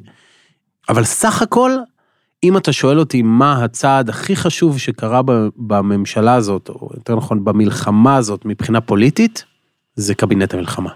אבל 0.88 1.04
סך 1.04 1.42
הכל, 1.42 1.70
אם 2.42 2.56
אתה 2.56 2.72
שואל 2.72 2.98
אותי 2.98 3.22
מה 3.22 3.64
הצעד 3.64 4.08
הכי 4.08 4.36
חשוב 4.36 4.78
שקרה 4.78 5.20
בממשלה 5.56 6.34
הזאת, 6.34 6.68
או 6.68 6.90
יותר 6.94 7.16
נכון 7.16 7.44
במלחמה 7.44 8.16
הזאת 8.16 8.44
מבחינה 8.44 8.80
פוליטית, 8.80 9.44
זה 9.96 10.14
קבינט 10.14 10.54
המלחמה. 10.54 10.90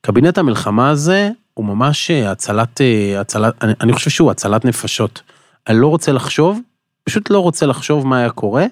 קבינט 0.00 0.38
המלחמה 0.38 0.90
הזה 0.90 1.30
הוא 1.54 1.66
ממש 1.66 2.10
אה, 2.10 2.30
הצלת, 2.30 2.80
אה, 2.80 3.20
הצלת, 3.20 3.64
אני, 3.64 3.72
אני 3.80 3.92
חושב 3.92 4.10
שהוא 4.10 4.30
הצלת 4.30 4.64
נפשות. 4.64 5.22
אני 5.66 5.78
לא 5.80 5.88
רוצה 5.88 6.12
לחשוב, 6.12 6.60
פשוט 7.04 7.30
לא 7.30 7.40
רוצה 7.40 7.66
לחשוב 7.66 8.06
מה 8.06 8.18
היה 8.18 8.30
קורה 8.30 8.66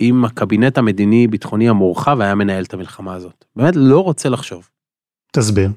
אם 0.00 0.24
הקבינט 0.24 0.78
המדיני-ביטחוני 0.78 1.68
המורחב 1.68 2.20
היה 2.20 2.34
מנהל 2.34 2.64
את 2.64 2.74
המלחמה 2.74 3.14
הזאת. 3.14 3.44
באמת 3.56 3.76
לא 3.76 4.00
רוצה 4.00 4.28
לחשוב. 4.28 4.68
תסביר. 5.32 5.70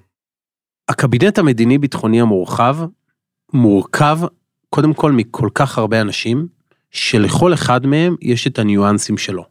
הקבינט 0.90 1.40
המדיני-ביטחוני 1.40 2.22
המורחב 2.22 2.78
מורכב 3.54 4.20
קודם 4.70 4.94
כל 4.94 5.12
מכל 5.12 5.50
כך 5.56 5.78
הרבה 5.78 6.01
אנשים, 6.01 6.48
שלכל 6.92 7.54
אחד 7.54 7.86
מהם 7.86 8.16
יש 8.22 8.48
את 8.48 8.60
הניואנסים 8.60 9.18
שלו. 9.18 9.46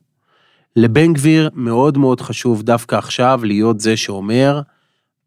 לבן 0.77 1.13
גביר 1.13 1.51
מאוד 1.55 1.99
מאוד 1.99 2.21
חשוב 2.21 2.63
דווקא 2.63 2.97
עכשיו 2.97 3.41
להיות 3.43 3.81
זה 3.81 3.97
שאומר, 3.97 4.61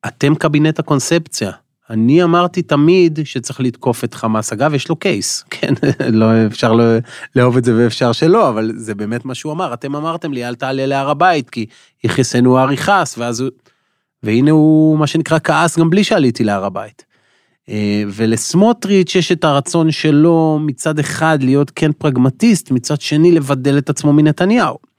אתם 0.07 0.35
קבינט 0.35 0.79
הקונספציה. 0.79 1.51
אני 1.89 2.23
אמרתי 2.23 2.61
תמיד 2.61 3.19
שצריך 3.23 3.59
לתקוף 3.59 4.03
את 4.03 4.13
חמאס. 4.13 4.53
אגב, 4.53 4.73
יש 4.73 4.89
לו 4.89 4.95
קייס, 4.95 5.43
כן, 5.49 5.73
לא 6.09 6.45
אפשר 6.45 6.73
לא, 6.73 6.83
לאהוב 7.35 7.57
את 7.57 7.63
זה 7.63 7.75
ואפשר 7.77 8.11
שלא, 8.11 8.49
אבל 8.49 8.71
זה 8.75 8.95
באמת 8.95 9.25
מה 9.25 9.35
שהוא 9.35 9.53
אמר. 9.53 9.73
אתם 9.73 9.95
אמרתם 9.95 10.33
לי, 10.33 10.47
אל 10.47 10.55
תעלה 10.55 10.85
להר 10.85 11.09
הבית, 11.09 11.49
כי 11.49 11.65
יכסנו 12.03 12.59
אריכס, 12.59 13.17
ואז 13.17 13.39
הוא... 13.39 13.49
והנה 14.23 14.51
הוא, 14.51 14.97
מה 14.97 15.07
שנקרא, 15.07 15.39
כעס 15.43 15.79
גם 15.79 15.89
בלי 15.89 16.03
שעליתי 16.03 16.43
להר 16.43 16.65
הבית. 16.65 17.05
אה, 17.69 18.03
ולסמוטריץ' 18.07 19.15
יש 19.15 19.31
את 19.31 19.43
הרצון 19.43 19.91
שלו 19.91 20.59
מצד 20.61 20.99
אחד 20.99 21.43
להיות 21.43 21.71
כן 21.75 21.91
פרגמטיסט, 21.91 22.71
מצד 22.71 23.01
שני 23.01 23.31
לבדל 23.31 23.77
את 23.77 23.89
עצמו 23.89 24.13
מנתניהו. 24.13 24.92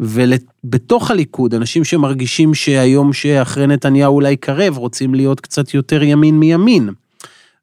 ובתוך 0.00 1.10
הליכוד, 1.10 1.54
אנשים 1.54 1.84
שמרגישים 1.84 2.54
שהיום 2.54 3.12
שאחרי 3.12 3.66
נתניהו 3.66 4.14
אולי 4.14 4.36
קרב, 4.36 4.78
רוצים 4.78 5.14
להיות 5.14 5.40
קצת 5.40 5.74
יותר 5.74 6.02
ימין 6.02 6.38
מימין. 6.38 6.90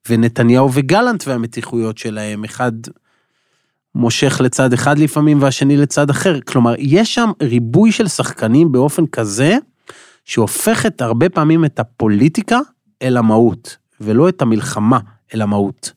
ונתניהו 0.09 0.69
וגלנט 0.73 1.23
והמתיחויות 1.27 1.97
שלהם, 1.97 2.43
אחד 2.43 2.71
מושך 3.95 4.41
לצד 4.43 4.73
אחד 4.73 4.99
לפעמים 4.99 5.41
והשני 5.41 5.77
לצד 5.77 6.09
אחר. 6.09 6.41
כלומר, 6.41 6.73
יש 6.77 7.15
שם 7.15 7.31
ריבוי 7.41 7.91
של 7.91 8.07
שחקנים 8.07 8.71
באופן 8.71 9.05
כזה, 9.05 9.57
שהופך 10.25 10.85
את 10.85 11.01
הרבה 11.01 11.29
פעמים 11.29 11.65
את 11.65 11.79
הפוליטיקה 11.79 12.59
אל 13.01 13.17
המהות, 13.17 13.77
ולא 14.01 14.29
את 14.29 14.41
המלחמה 14.41 14.99
אל 15.33 15.41
המהות. 15.41 15.91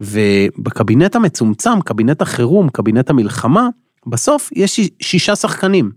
ובקבינט 0.00 1.16
המצומצם, 1.16 1.80
קבינט 1.80 2.22
החירום, 2.22 2.68
קבינט 2.68 3.10
המלחמה, 3.10 3.68
בסוף 4.06 4.50
יש 4.52 4.80
שישה 5.02 5.36
שחקנים, 5.36 5.90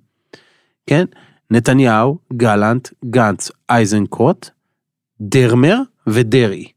כן? 0.87 1.05
נתניהו, 1.51 2.17
גלנט, 2.33 2.89
גנץ, 3.05 3.51
אייזנקוט, 3.69 4.49
דרמר 5.21 5.77
ודרעי. 6.07 6.71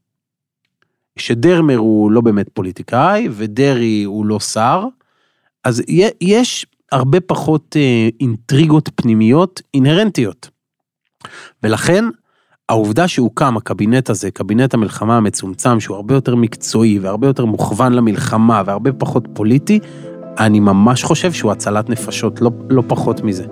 שדרמר 1.18 1.76
הוא 1.76 2.10
לא 2.10 2.20
באמת 2.20 2.48
פוליטיקאי 2.54 3.28
ודרעי 3.30 4.02
הוא 4.02 4.26
לא 4.26 4.40
שר, 4.40 4.84
אז 5.64 5.82
יש 6.20 6.66
הרבה 6.92 7.20
פחות 7.20 7.76
אה, 7.76 8.08
אינטריגות 8.20 8.90
פנימיות 8.94 9.62
אינהרנטיות. 9.74 10.50
ולכן 11.62 12.04
העובדה 12.68 13.08
שהוקם 13.08 13.56
הקבינט 13.56 14.10
הזה, 14.10 14.30
קבינט 14.30 14.74
המלחמה 14.74 15.16
המצומצם, 15.16 15.80
שהוא 15.80 15.96
הרבה 15.96 16.14
יותר 16.14 16.34
מקצועי 16.34 16.98
והרבה 16.98 17.26
יותר 17.26 17.44
מוכוון 17.44 17.92
למלחמה 17.92 18.62
והרבה 18.66 18.92
פחות 18.92 19.28
פוליטי, 19.34 19.80
אני 20.38 20.60
ממש 20.60 21.04
חושב 21.04 21.32
שהוא 21.32 21.52
הצלת 21.52 21.90
נפשות, 21.90 22.40
לא, 22.40 22.50
לא 22.70 22.82
פחות 22.86 23.24
מזה. 23.24 23.44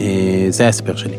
אה, 0.00 0.46
זה 0.48 0.66
ההסבר 0.66 0.96
שלי. 0.96 1.16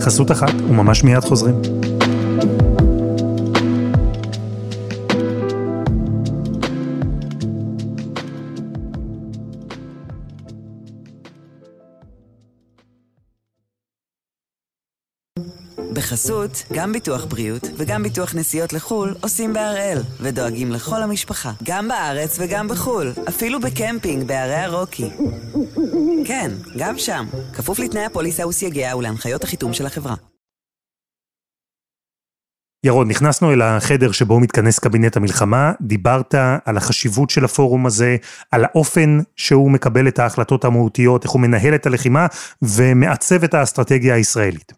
חסות 0.00 0.30
אחת 0.30 0.52
וממש 0.68 1.04
מיד 1.04 1.24
חוזרים. 1.24 1.54
בחסות, 15.92 16.64
גם 16.72 16.92
ביטוח 16.92 17.24
בריאות 17.24 17.62
וגם 17.76 18.02
ביטוח 18.02 18.34
נסיעות 18.34 18.72
לחו"ל 18.72 19.14
עושים 19.20 19.52
בהראל, 19.52 19.98
ודואגים 20.20 20.72
לכל 20.72 21.02
המשפחה, 21.02 21.52
גם 21.62 21.88
בארץ 21.88 22.36
וגם 22.40 22.68
בחו"ל, 22.68 23.12
אפילו 23.28 23.60
בקמפינג 23.60 24.26
בערי 24.26 24.54
הרוקי. 24.54 25.10
כן, 26.24 26.50
גם 26.78 26.98
שם, 26.98 27.26
כפוף 27.52 27.78
לתנאי 27.78 28.04
הפוליסה 28.04 28.46
וסייגיה 28.46 28.96
ולהנחיות 28.96 29.44
החיתום 29.44 29.72
של 29.72 29.86
החברה. 29.86 30.14
ירון, 32.86 33.08
נכנסנו 33.08 33.52
אל 33.52 33.62
החדר 33.62 34.12
שבו 34.12 34.40
מתכנס 34.40 34.78
קבינט 34.78 35.16
המלחמה, 35.16 35.72
דיברת 35.80 36.34
על 36.64 36.76
החשיבות 36.76 37.30
של 37.30 37.44
הפורום 37.44 37.86
הזה, 37.86 38.16
על 38.50 38.64
האופן 38.64 39.18
שהוא 39.36 39.70
מקבל 39.70 40.08
את 40.08 40.18
ההחלטות 40.18 40.64
המהותיות, 40.64 41.24
איך 41.24 41.32
הוא 41.32 41.40
מנהל 41.40 41.74
את 41.74 41.86
הלחימה 41.86 42.26
ומעצב 42.62 43.44
את 43.44 43.54
האסטרטגיה 43.54 44.14
הישראלית. 44.14 44.72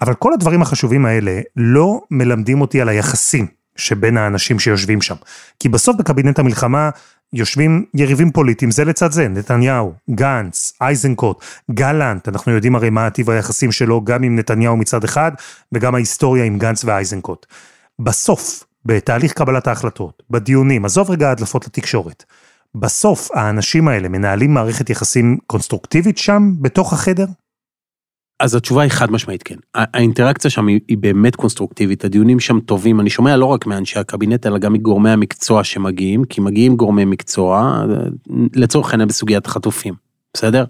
אבל 0.00 0.14
כל 0.14 0.32
הדברים 0.32 0.62
החשובים 0.62 1.06
האלה 1.06 1.40
לא 1.56 2.00
מלמדים 2.10 2.60
אותי 2.60 2.80
על 2.80 2.88
היחסים 2.88 3.46
שבין 3.76 4.16
האנשים 4.16 4.58
שיושבים 4.58 5.02
שם. 5.02 5.14
כי 5.60 5.68
בסוף 5.68 5.96
בקבינט 5.96 6.38
המלחמה 6.38 6.90
יושבים 7.32 7.84
יריבים 7.94 8.30
פוליטיים 8.32 8.70
זה 8.70 8.84
לצד 8.84 9.12
זה, 9.12 9.28
נתניהו, 9.28 9.92
גנץ, 10.10 10.72
אייזנקוט, 10.80 11.44
גלנט, 11.70 12.28
אנחנו 12.28 12.52
יודעים 12.52 12.76
הרי 12.76 12.90
מה 12.90 13.10
טיב 13.10 13.30
היחסים 13.30 13.72
שלו 13.72 14.04
גם 14.04 14.22
עם 14.22 14.36
נתניהו 14.36 14.76
מצד 14.76 15.04
אחד, 15.04 15.32
וגם 15.72 15.94
ההיסטוריה 15.94 16.44
עם 16.44 16.58
גנץ 16.58 16.84
ואייזנקוט. 16.84 17.46
בסוף, 17.98 18.64
בתהליך 18.84 19.32
קבלת 19.32 19.66
ההחלטות, 19.66 20.22
בדיונים, 20.30 20.84
עזוב 20.84 21.10
רגע 21.10 21.30
הדלפות 21.30 21.66
לתקשורת, 21.66 22.24
בסוף 22.74 23.30
האנשים 23.34 23.88
האלה 23.88 24.08
מנהלים 24.08 24.54
מערכת 24.54 24.90
יחסים 24.90 25.38
קונסטרוקטיבית 25.46 26.18
שם, 26.18 26.52
בתוך 26.60 26.92
החדר? 26.92 27.26
אז 28.40 28.54
התשובה 28.54 28.82
היא 28.82 28.90
חד 28.90 29.10
משמעית 29.10 29.42
כן. 29.42 29.54
האינטראקציה 29.74 30.50
שם 30.50 30.66
היא, 30.66 30.98
באמת 30.98 31.36
קונסטרוקטיבית, 31.36 32.04
הדיונים 32.04 32.40
שם 32.40 32.60
טובים, 32.60 33.00
אני 33.00 33.10
שומע 33.10 33.36
לא 33.36 33.46
רק 33.46 33.66
מאנשי 33.66 33.98
הקבינט, 33.98 34.46
אלא 34.46 34.58
גם 34.58 34.72
מגורמי 34.72 35.10
המקצוע 35.10 35.64
שמגיעים, 35.64 36.24
כי 36.24 36.40
מגיעים 36.40 36.76
גורמי 36.76 37.04
מקצוע, 37.04 37.84
לצורך 38.54 38.90
העניין 38.90 39.08
בסוגיית 39.08 39.46
החטופים, 39.46 39.94
בסדר? 40.34 40.64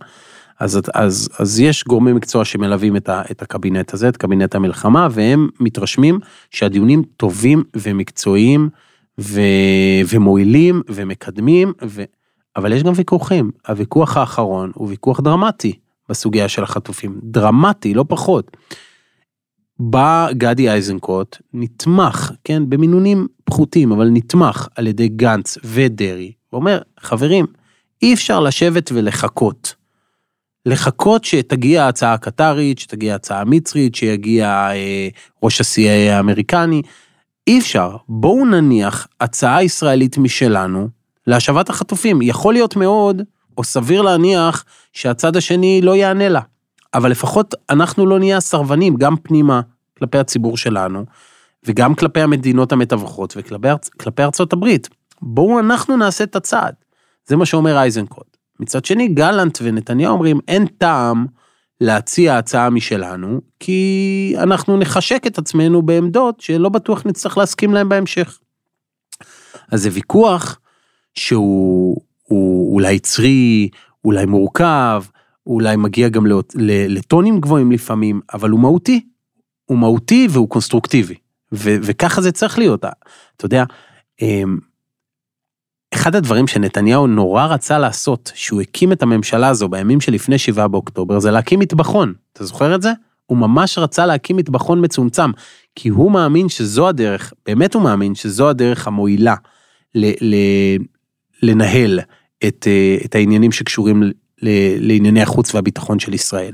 אז, 0.60 0.80
אז, 0.94 1.28
אז 1.38 1.60
יש 1.60 1.84
גורמי 1.84 2.12
מקצוע 2.12 2.44
שמלווים 2.44 2.96
את, 2.96 3.08
ה, 3.08 3.22
את 3.30 3.42
הקבינט 3.42 3.94
הזה, 3.94 4.08
את 4.08 4.16
קבינט 4.16 4.54
המלחמה, 4.54 5.08
והם 5.10 5.48
מתרשמים 5.60 6.18
שהדיונים 6.50 7.02
טובים 7.16 7.62
ומקצועיים 7.76 8.68
ו, 9.20 9.40
ומועילים 10.08 10.82
ומקדמים, 10.88 11.72
ו, 11.84 12.02
אבל 12.56 12.72
יש 12.72 12.82
גם 12.82 12.92
ויכוחים. 12.96 13.50
הוויכוח 13.68 14.16
האחרון 14.16 14.72
הוא 14.74 14.88
ויכוח 14.88 15.20
דרמטי. 15.20 15.78
בסוגיה 16.10 16.48
של 16.48 16.62
החטופים, 16.62 17.20
דרמטי, 17.22 17.94
לא 17.94 18.04
פחות. 18.08 18.56
בא 19.78 20.28
גדי 20.32 20.70
איזנקוט, 20.70 21.36
נתמך, 21.54 22.32
כן, 22.44 22.62
במינונים 22.68 23.26
פחותים, 23.44 23.92
אבל 23.92 24.08
נתמך 24.12 24.68
על 24.74 24.86
ידי 24.86 25.08
גנץ 25.08 25.58
ודרעי, 25.64 26.32
ואומר, 26.52 26.80
חברים, 27.00 27.46
אי 28.02 28.14
אפשר 28.14 28.40
לשבת 28.40 28.90
ולחכות. 28.94 29.74
לחכות 30.66 31.24
שתגיע 31.24 31.84
ההצעה 31.84 32.12
הקטרית, 32.12 32.78
שתגיע 32.78 33.12
ההצעה 33.12 33.40
המצרית, 33.40 33.94
שיגיע 33.94 34.46
אה, 34.70 35.08
ראש 35.42 35.60
ה-CIA 35.60 36.12
האמריקני. 36.12 36.82
אי 37.46 37.58
אפשר. 37.58 37.96
בואו 38.08 38.44
נניח 38.44 39.06
הצעה 39.20 39.64
ישראלית 39.64 40.18
משלנו 40.18 40.88
להשבת 41.26 41.68
החטופים. 41.68 42.22
יכול 42.22 42.54
להיות 42.54 42.76
מאוד, 42.76 43.22
או 43.60 43.64
סביר 43.64 44.02
להניח, 44.02 44.64
שהצד 44.92 45.36
השני 45.36 45.80
לא 45.82 45.96
יענה 45.96 46.28
לה. 46.28 46.40
אבל 46.94 47.10
לפחות 47.10 47.54
אנחנו 47.70 48.06
לא 48.06 48.18
נהיה 48.18 48.36
הסרבנים, 48.36 48.96
גם 48.96 49.16
פנימה, 49.16 49.60
כלפי 49.98 50.18
הציבור 50.18 50.56
שלנו, 50.56 51.04
וגם 51.66 51.94
כלפי 51.94 52.20
המדינות 52.20 52.72
המתווכות 52.72 53.34
וכלפי 53.36 54.22
ארצות 54.22 54.52
הברית. 54.52 54.88
בואו 55.22 55.58
אנחנו 55.58 55.96
נעשה 55.96 56.24
את 56.24 56.36
הצעד. 56.36 56.74
זה 57.26 57.36
מה 57.36 57.46
שאומר 57.46 57.76
אייזנקוט. 57.76 58.36
מצד 58.60 58.84
שני, 58.84 59.08
גלנט 59.08 59.58
ונתניהו 59.62 60.12
אומרים, 60.12 60.40
אין 60.48 60.66
טעם 60.66 61.26
להציע 61.80 62.38
הצעה 62.38 62.70
משלנו, 62.70 63.40
כי 63.58 64.34
אנחנו 64.38 64.76
נחשק 64.76 65.26
את 65.26 65.38
עצמנו 65.38 65.82
בעמדות 65.82 66.40
שלא 66.40 66.68
בטוח 66.68 67.02
נצטרך 67.06 67.38
להסכים 67.38 67.74
להם 67.74 67.88
בהמשך. 67.88 68.38
אז 69.70 69.82
זה 69.82 69.88
ויכוח 69.92 70.58
שהוא 71.14 72.00
אולי 72.30 72.92
יצרי, 72.92 73.68
אולי 74.04 74.26
מורכב, 74.26 75.02
אולי 75.46 75.76
מגיע 75.76 76.08
גם 76.08 76.26
לטונים 76.88 77.40
גבוהים 77.40 77.72
לפעמים, 77.72 78.20
אבל 78.34 78.50
הוא 78.50 78.60
מהותי. 78.60 79.00
הוא 79.64 79.78
מהותי 79.78 80.28
והוא 80.30 80.48
קונסטרוקטיבי. 80.48 81.14
ו- 81.52 81.76
וככה 81.82 82.20
זה 82.20 82.32
צריך 82.32 82.58
להיות. 82.58 82.84
אתה 83.36 83.44
יודע, 83.44 83.64
אמ, 84.22 84.58
אחד 85.94 86.14
הדברים 86.14 86.46
שנתניהו 86.46 87.06
נורא 87.06 87.46
רצה 87.46 87.78
לעשות, 87.78 88.32
שהוא 88.34 88.60
הקים 88.60 88.92
את 88.92 89.02
הממשלה 89.02 89.48
הזו 89.48 89.68
בימים 89.68 90.00
שלפני 90.00 90.38
7 90.38 90.66
באוקטובר, 90.66 91.18
זה 91.18 91.30
להקים 91.30 91.58
מטבחון. 91.58 92.14
אתה 92.32 92.44
זוכר 92.44 92.74
את 92.74 92.82
זה? 92.82 92.92
הוא 93.26 93.38
ממש 93.38 93.78
רצה 93.78 94.06
להקים 94.06 94.36
מטבחון 94.36 94.84
מצומצם, 94.84 95.30
כי 95.74 95.88
הוא 95.88 96.12
מאמין 96.12 96.48
שזו 96.48 96.88
הדרך, 96.88 97.32
באמת 97.46 97.74
הוא 97.74 97.82
מאמין 97.82 98.14
שזו 98.14 98.48
הדרך 98.48 98.86
המועילה 98.86 99.34
ל- 99.94 100.24
ל- 100.34 100.76
לנהל 101.42 102.00
את, 102.48 102.66
אה, 102.66 102.96
את 103.04 103.14
העניינים 103.14 103.52
שקשורים 103.52 104.02
ל- 104.02 104.12
לענייני 104.78 105.22
החוץ 105.22 105.54
והביטחון 105.54 105.98
של 105.98 106.14
ישראל. 106.14 106.52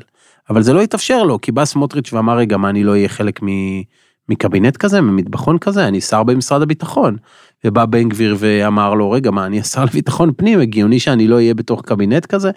אבל 0.50 0.62
זה 0.62 0.72
לא 0.72 0.82
התאפשר 0.82 1.22
לו, 1.22 1.40
כי 1.40 1.52
בא 1.52 1.64
סמוטריץ' 1.64 2.12
ואמר, 2.12 2.36
רגע, 2.36 2.56
מה, 2.56 2.70
אני 2.70 2.84
לא 2.84 2.90
אהיה 2.90 3.08
חלק 3.08 3.42
מ- 3.42 3.82
מקבינט 4.28 4.76
כזה, 4.76 5.00
ממטבחון 5.00 5.58
כזה, 5.58 5.88
אני 5.88 6.00
שר 6.00 6.22
במשרד 6.22 6.62
הביטחון. 6.62 7.16
ובא 7.64 7.84
בן 7.84 8.08
גביר 8.08 8.36
ואמר 8.38 8.94
לו, 8.94 9.10
רגע, 9.10 9.30
מה, 9.30 9.46
אני 9.46 9.60
השר 9.60 9.84
לביטחון 9.84 10.32
פנים, 10.36 10.60
הגיוני 10.60 11.00
שאני 11.00 11.28
לא 11.28 11.36
אהיה 11.36 11.54
בתוך 11.54 11.82
קבינט 11.84 12.26
כזה? 12.26 12.50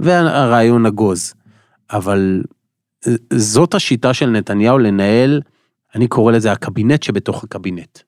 והרעיון 0.00 0.86
נגוז. 0.86 1.34
אבל 1.92 2.42
אה, 3.06 3.12
זאת 3.32 3.74
השיטה 3.74 4.14
של 4.14 4.30
נתניהו 4.30 4.78
לנהל, 4.78 5.40
אני 5.94 6.06
קורא 6.08 6.32
לזה 6.32 6.52
הקבינט 6.52 7.02
שבתוך 7.02 7.44
הקבינט. 7.44 7.98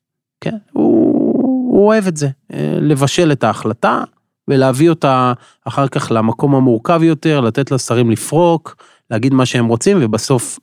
כן, 0.40 0.56
הוא, 0.72 1.72
הוא 1.72 1.86
אוהב 1.86 2.06
את 2.06 2.16
זה, 2.16 2.28
אה, 2.52 2.78
לבשל 2.80 3.32
את 3.32 3.44
ההחלטה 3.44 4.04
ולהביא 4.48 4.90
אותה 4.90 5.32
אחר 5.64 5.88
כך 5.88 6.08
למקום 6.10 6.54
המורכב 6.54 7.02
יותר, 7.02 7.40
לתת 7.40 7.70
לשרים 7.70 8.10
לפרוק, 8.10 8.76
להגיד 9.10 9.34
מה 9.34 9.46
שהם 9.46 9.66
רוצים 9.66 9.98
ובסוף 10.00 10.58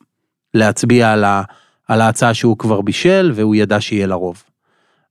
להצביע 0.54 1.12
על, 1.12 1.24
ה, 1.24 1.44
על 1.88 2.02
ההצעה 2.02 2.34
שהוא 2.34 2.58
כבר 2.58 2.82
בישל 2.82 3.32
והוא 3.36 3.56
ידע 3.56 3.82
שיהיה 3.82 4.08
לרוב. 4.08 4.44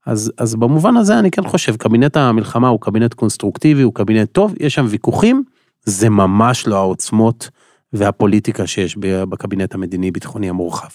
אז, 0.07 0.33
אז 0.39 0.55
במובן 0.55 0.97
הזה 0.97 1.19
אני 1.19 1.31
כן 1.31 1.49
חושב, 1.49 1.77
קבינט 1.77 2.17
המלחמה 2.17 2.69
הוא 2.69 2.81
קבינט 2.81 3.15
קונסטרוקטיבי, 3.15 3.83
הוא 3.83 3.95
קבינט 3.95 4.33
טוב, 4.33 4.55
יש 4.61 4.75
שם 4.75 4.87
ויכוחים, 4.89 5.45
זה 5.85 6.09
ממש 6.09 6.67
לא 6.67 6.77
העוצמות 6.77 7.50
והפוליטיקה 7.93 8.67
שיש 8.67 8.97
בקבינט 9.00 9.75
המדיני-ביטחוני 9.75 10.49
המורחב. 10.49 10.89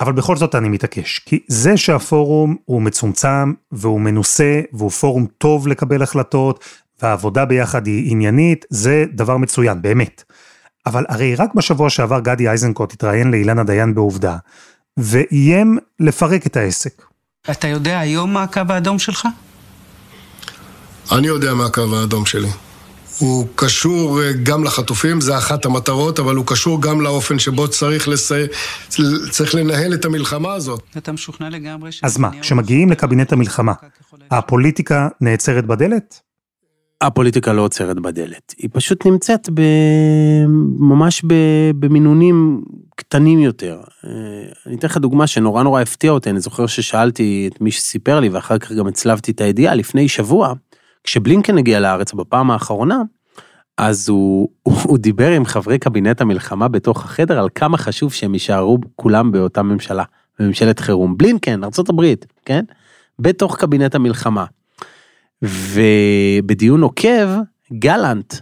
אבל 0.00 0.12
בכל 0.12 0.36
זאת 0.36 0.54
אני 0.54 0.68
מתעקש, 0.68 1.18
כי 1.18 1.40
זה 1.48 1.76
שהפורום 1.76 2.56
הוא 2.64 2.82
מצומצם 2.82 3.52
והוא 3.72 4.00
מנוסה 4.00 4.60
והוא 4.72 4.90
פורום 4.90 5.26
טוב 5.38 5.68
לקבל 5.68 6.02
החלטות 6.02 6.64
והעבודה 7.02 7.44
ביחד 7.44 7.86
היא 7.86 8.12
עניינית, 8.12 8.64
זה 8.70 9.04
דבר 9.12 9.36
מצוין, 9.36 9.82
באמת. 9.82 10.22
אבל 10.86 11.04
הרי 11.08 11.34
רק 11.34 11.54
בשבוע 11.54 11.90
שעבר 11.90 12.20
גדי 12.20 12.50
איזנקוט 12.50 12.92
התראיין 12.92 13.30
לאילנה 13.30 13.64
דיין 13.64 13.94
בעובדה, 13.94 14.36
ואיים 14.96 15.78
לפרק 16.00 16.46
את 16.46 16.56
העסק. 16.56 17.02
אתה 17.50 17.68
יודע 17.68 17.98
היום 17.98 18.32
מה 18.32 18.42
הקו 18.42 18.60
האדום 18.68 18.98
שלך? 18.98 19.28
אני 21.12 21.26
יודע 21.26 21.54
מה 21.54 21.66
הקו 21.66 21.96
האדום 21.96 22.26
שלי. 22.26 22.48
הוא 23.18 23.46
קשור 23.54 24.22
אה, 24.22 24.32
גם 24.42 24.64
לחטופים, 24.64 25.20
זה 25.20 25.38
אחת 25.38 25.64
המטרות, 25.64 26.18
אבל 26.18 26.36
הוא 26.36 26.46
קשור 26.46 26.82
גם 26.82 27.00
לאופן 27.00 27.38
שבו 27.38 27.68
צריך, 27.68 28.08
לסי... 28.08 28.34
צריך 29.30 29.54
לנהל 29.54 29.94
את 29.94 30.04
המלחמה 30.04 30.52
הזאת. 30.52 30.82
אתה 30.96 31.12
משוכנע 31.12 31.50
לגמרי 31.50 31.92
ש... 31.92 32.00
אז 32.04 32.18
מה, 32.18 32.30
כשמגיעים 32.40 32.90
לקבינט 32.90 33.32
המלחמה, 33.32 33.72
הפוליטיקה 34.30 35.08
נעצרת 35.20 35.66
בדלת? 35.66 36.20
הפוליטיקה 37.00 37.52
לא 37.52 37.62
עוצרת 37.62 38.00
בדלת, 38.00 38.54
היא 38.58 38.70
פשוט 38.72 39.06
נמצאת 39.06 39.48
ב... 39.54 39.60
ממש 40.78 41.22
ב... 41.26 41.34
במינונים 41.78 42.64
קטנים 42.96 43.38
יותר. 43.38 43.80
אה, 44.06 44.10
אני 44.66 44.76
אתן 44.76 44.86
לך 44.86 44.96
דוגמה 44.96 45.26
שנורא 45.26 45.62
נורא 45.62 45.80
הפתיע 45.80 46.10
אותי, 46.10 46.30
אני 46.30 46.40
זוכר 46.40 46.66
ששאלתי 46.66 47.50
את 47.52 47.60
מי 47.60 47.70
שסיפר 47.70 48.20
לי 48.20 48.28
ואחר 48.28 48.58
כך 48.58 48.72
גם 48.72 48.86
הצלבתי 48.86 49.30
את 49.30 49.40
הידיעה, 49.40 49.74
לפני 49.74 50.08
שבוע, 50.08 50.52
כשבלינקן 51.04 51.58
הגיע 51.58 51.80
לארץ 51.80 52.12
בפעם 52.12 52.50
האחרונה, 52.50 53.02
אז 53.78 54.08
הוא, 54.08 54.48
הוא, 54.62 54.76
הוא 54.84 54.98
דיבר 54.98 55.30
עם 55.30 55.44
חברי 55.44 55.78
קבינט 55.78 56.20
המלחמה 56.20 56.68
בתוך 56.68 57.04
החדר 57.04 57.38
על 57.38 57.48
כמה 57.54 57.78
חשוב 57.78 58.12
שהם 58.12 58.34
יישארו 58.34 58.78
כולם 58.96 59.32
באותה 59.32 59.62
ממשלה, 59.62 60.04
בממשלת 60.38 60.80
חירום. 60.80 61.16
בלינקן, 61.16 61.64
ארה"ב, 61.64 62.14
כן? 62.44 62.64
בתוך 63.18 63.56
קבינט 63.56 63.94
המלחמה. 63.94 64.44
ובדיון 65.42 66.82
עוקב, 66.82 67.28
גלנט 67.72 68.34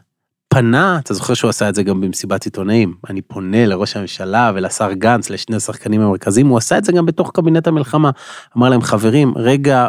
פנה, 0.48 0.98
אתה 0.98 1.14
זוכר 1.14 1.34
שהוא 1.34 1.48
עשה 1.48 1.68
את 1.68 1.74
זה 1.74 1.82
גם 1.82 2.00
במסיבת 2.00 2.44
עיתונאים, 2.44 2.94
אני 3.10 3.22
פונה 3.22 3.66
לראש 3.66 3.96
הממשלה 3.96 4.52
ולשר 4.54 4.92
גנץ, 4.92 5.30
לשני 5.30 5.56
השחקנים 5.56 6.00
המרכזיים, 6.00 6.46
הוא 6.46 6.58
עשה 6.58 6.78
את 6.78 6.84
זה 6.84 6.92
גם 6.92 7.06
בתוך 7.06 7.30
קבינט 7.34 7.66
המלחמה. 7.66 8.10
אמר 8.56 8.68
להם, 8.68 8.82
חברים, 8.82 9.32
רגע, 9.36 9.86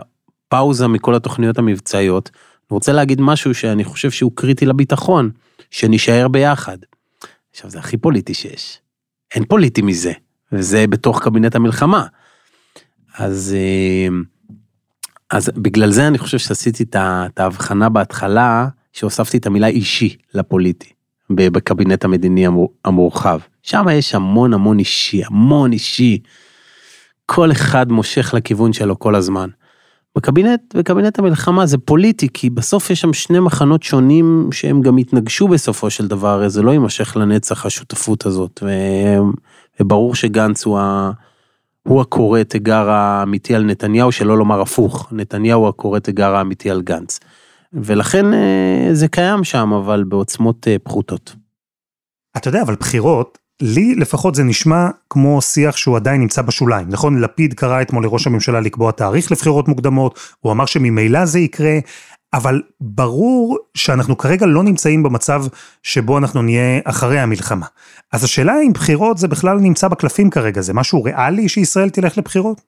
פאוזה 0.50 0.88
מכל 0.88 1.16
התוכניות 1.16 1.58
המבצעיות, 1.58 2.32
רוצה 2.74 2.92
להגיד 2.92 3.22
משהו 3.22 3.54
שאני 3.54 3.84
חושב 3.84 4.12
שהוא 4.12 4.32
קריטי 4.36 4.66
לביטחון, 4.66 5.32
שנישאר 5.72 6.28
ביחד. 6.28 6.78
עכשיו, 7.52 7.70
זה 7.70 7.80
הכי 7.80 7.98
פוליטי 7.98 8.34
שיש. 8.34 8.80
אין 9.36 9.46
פוליטי 9.46 9.82
מזה, 9.82 10.12
וזה 10.52 10.88
בתוך 10.88 11.24
קבינט 11.24 11.56
המלחמה. 11.56 12.06
אז... 13.18 13.56
אה, 13.58 14.08
אז 15.34 15.50
בגלל 15.56 15.92
זה 15.92 16.08
אני 16.08 16.18
חושב 16.18 16.38
שעשיתי 16.38 16.84
את 16.84 17.40
ההבחנה 17.40 17.90
בהתחלה, 17.90 18.68
שהוספתי 18.94 19.38
את 19.38 19.46
המילה 19.46 19.68
אישי 19.68 20.16
לפוליטי, 20.34 20.90
בקבינט 21.30 22.06
המדיני 22.06 22.46
המורחב. 22.86 23.40
שם 23.64 23.86
יש 23.92 24.16
המון 24.16 24.54
המון 24.54 24.80
אישי, 24.80 25.22
המון 25.26 25.72
אישי. 25.72 26.20
כל 27.26 27.52
אחד 27.52 27.92
מושך 27.92 28.34
לכיוון 28.34 28.74
שלו 28.74 29.00
כל 29.00 29.16
הזמן. 29.16 29.50
בקבינט, 30.16 30.76
בקבינט 30.76 31.20
המלחמה 31.20 31.66
זה 31.66 31.78
פוליטי, 31.78 32.28
כי 32.34 32.50
בסוף 32.50 32.90
יש 32.90 33.02
שם 33.02 33.14
שני 33.14 33.40
מחנות 33.40 33.84
שונים 33.84 34.50
שהם 34.52 34.82
גם 34.82 34.98
יתנגשו 34.98 35.48
בסופו 35.48 35.90
של 35.90 36.08
דבר, 36.08 36.50
זה 36.50 36.62
לא 36.62 36.72
יימשך 36.72 37.18
לנצח 37.18 37.66
השותפות 37.66 38.26
הזאת, 38.26 38.64
וברור 39.80 40.16
שגנץ 40.16 40.66
הוא 40.66 40.80
ה... 40.80 41.12
הוא 41.84 42.02
הקורא 42.02 42.44
תיגר 42.44 42.90
האמיתי 42.90 43.56
על 43.56 43.64
נתניהו, 43.64 44.12
שלא 44.12 44.38
לומר 44.38 44.62
הפוך, 44.62 45.08
נתניהו 45.12 45.68
הקורא 45.68 46.00
תיגר 46.00 46.36
האמיתי 46.36 46.70
על 46.70 46.82
גנץ. 46.82 47.20
ולכן 47.74 48.34
אה, 48.34 48.90
זה 48.92 49.08
קיים 49.08 49.44
שם, 49.44 49.74
אבל 49.74 50.04
בעוצמות 50.04 50.68
אה, 50.68 50.76
פחותות. 50.84 51.36
אתה 52.38 52.48
יודע, 52.48 52.62
אבל 52.62 52.76
בחירות, 52.76 53.38
לי 53.62 53.96
לפחות 53.96 54.36
זה 54.36 54.44
נשמע 54.44 54.90
כמו 55.10 55.42
שיח 55.42 55.78
שהוא 55.78 55.96
עדיין 55.96 56.22
נמצא 56.22 56.42
בשוליים, 56.42 56.90
נכון? 56.90 57.20
לפיד 57.20 57.54
קרא 57.54 57.82
אתמול 57.82 58.04
לראש 58.04 58.28
הממשלה 58.28 58.60
לקבוע 58.60 58.92
תאריך 58.92 59.32
לבחירות 59.32 59.68
מוקדמות, 59.68 60.20
הוא 60.40 60.52
אמר 60.52 60.66
שממילא 60.66 61.26
זה 61.26 61.40
יקרה, 61.40 61.80
אבל 62.34 62.62
ברור 62.82 63.58
שאנחנו 63.74 64.18
כרגע 64.18 64.46
לא 64.46 64.64
נמצאים 64.64 65.04
במצב 65.04 65.44
שבו 65.84 66.18
אנחנו 66.18 66.42
נהיה 66.42 66.80
אחרי 66.86 67.20
המלחמה. 67.20 67.66
אז 68.12 68.24
השאלה 68.24 68.54
אם 68.68 68.74
בחירות 68.74 69.18
זה 69.18 69.28
בכלל 69.28 69.58
נמצא 69.58 69.88
בקלפים 69.88 70.30
כרגע, 70.30 70.62
זה 70.62 70.74
משהו 70.74 71.04
ריאלי 71.04 71.50
שישראל 71.50 71.90
תלך 71.90 72.18
לבחירות? 72.18 72.62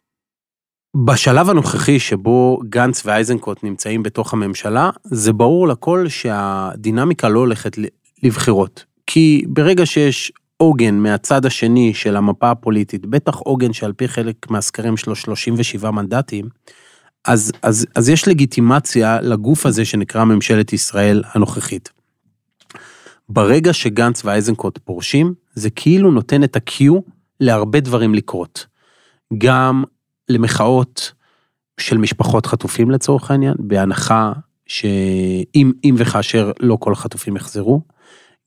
בשלב 1.05 1.49
הנוכחי 1.49 1.99
שבו 1.99 2.59
גנץ 2.69 3.05
ואייזנקוט 3.05 3.63
נמצאים 3.63 4.03
בתוך 4.03 4.33
הממשלה, 4.33 4.89
זה 5.03 5.33
ברור 5.33 5.67
לכל 5.67 6.07
שהדינמיקה 6.07 7.29
לא 7.29 7.39
הולכת 7.39 7.77
לבחירות. 8.23 8.85
כי 9.07 9.43
ברגע 9.47 9.85
שיש 9.85 10.31
עוגן 10.57 10.95
מהצד 10.95 11.45
השני 11.45 11.93
של 11.93 12.15
המפה 12.15 12.51
הפוליטית, 12.51 13.05
בטח 13.05 13.35
עוגן 13.35 13.73
שעל 13.73 13.93
פי 13.93 14.07
חלק 14.07 14.49
מהסקרים 14.49 14.97
שלו 14.97 15.15
37 15.15 15.91
מנדטים, 15.91 16.45
אז, 17.25 17.51
אז, 17.61 17.85
אז 17.95 18.09
יש 18.09 18.27
לגיטימציה 18.27 19.21
לגוף 19.21 19.65
הזה 19.65 19.85
שנקרא 19.85 20.23
ממשלת 20.23 20.73
ישראל 20.73 21.23
הנוכחית. 21.33 21.89
ברגע 23.29 23.73
שגנץ 23.73 24.25
ואייזנקוט 24.25 24.77
פורשים, 24.77 25.33
זה 25.53 25.69
כאילו 25.69 26.11
נותן 26.11 26.43
את 26.43 26.55
ה-Q 26.55 26.83
להרבה 27.39 27.79
דברים 27.79 28.15
לקרות. 28.15 28.65
גם 29.37 29.83
למחאות 30.29 31.11
של 31.79 31.97
משפחות 31.97 32.45
חטופים 32.45 32.91
לצורך 32.91 33.31
העניין, 33.31 33.55
בהנחה 33.59 34.33
שאם 34.67 35.71
אם 35.83 35.95
וכאשר 35.97 36.51
לא 36.59 36.77
כל 36.79 36.93
החטופים 36.93 37.35
יחזרו, 37.35 37.81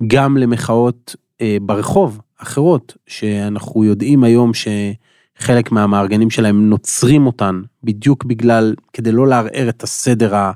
גם 0.07 0.37
למחאות 0.37 1.16
ברחוב 1.62 2.20
אחרות, 2.38 2.96
שאנחנו 3.07 3.85
יודעים 3.85 4.24
היום 4.24 4.51
שחלק 4.55 5.72
מהמארגנים 5.72 6.31
שלהם 6.31 6.70
נוצרים 6.70 7.27
אותן 7.27 7.62
בדיוק 7.85 8.24
בגלל, 8.24 8.74
כדי 8.92 9.12
לא 9.12 9.27
לערער 9.27 9.68
את 9.68 9.83
הסדר, 9.83 10.35
ה, 10.35 10.53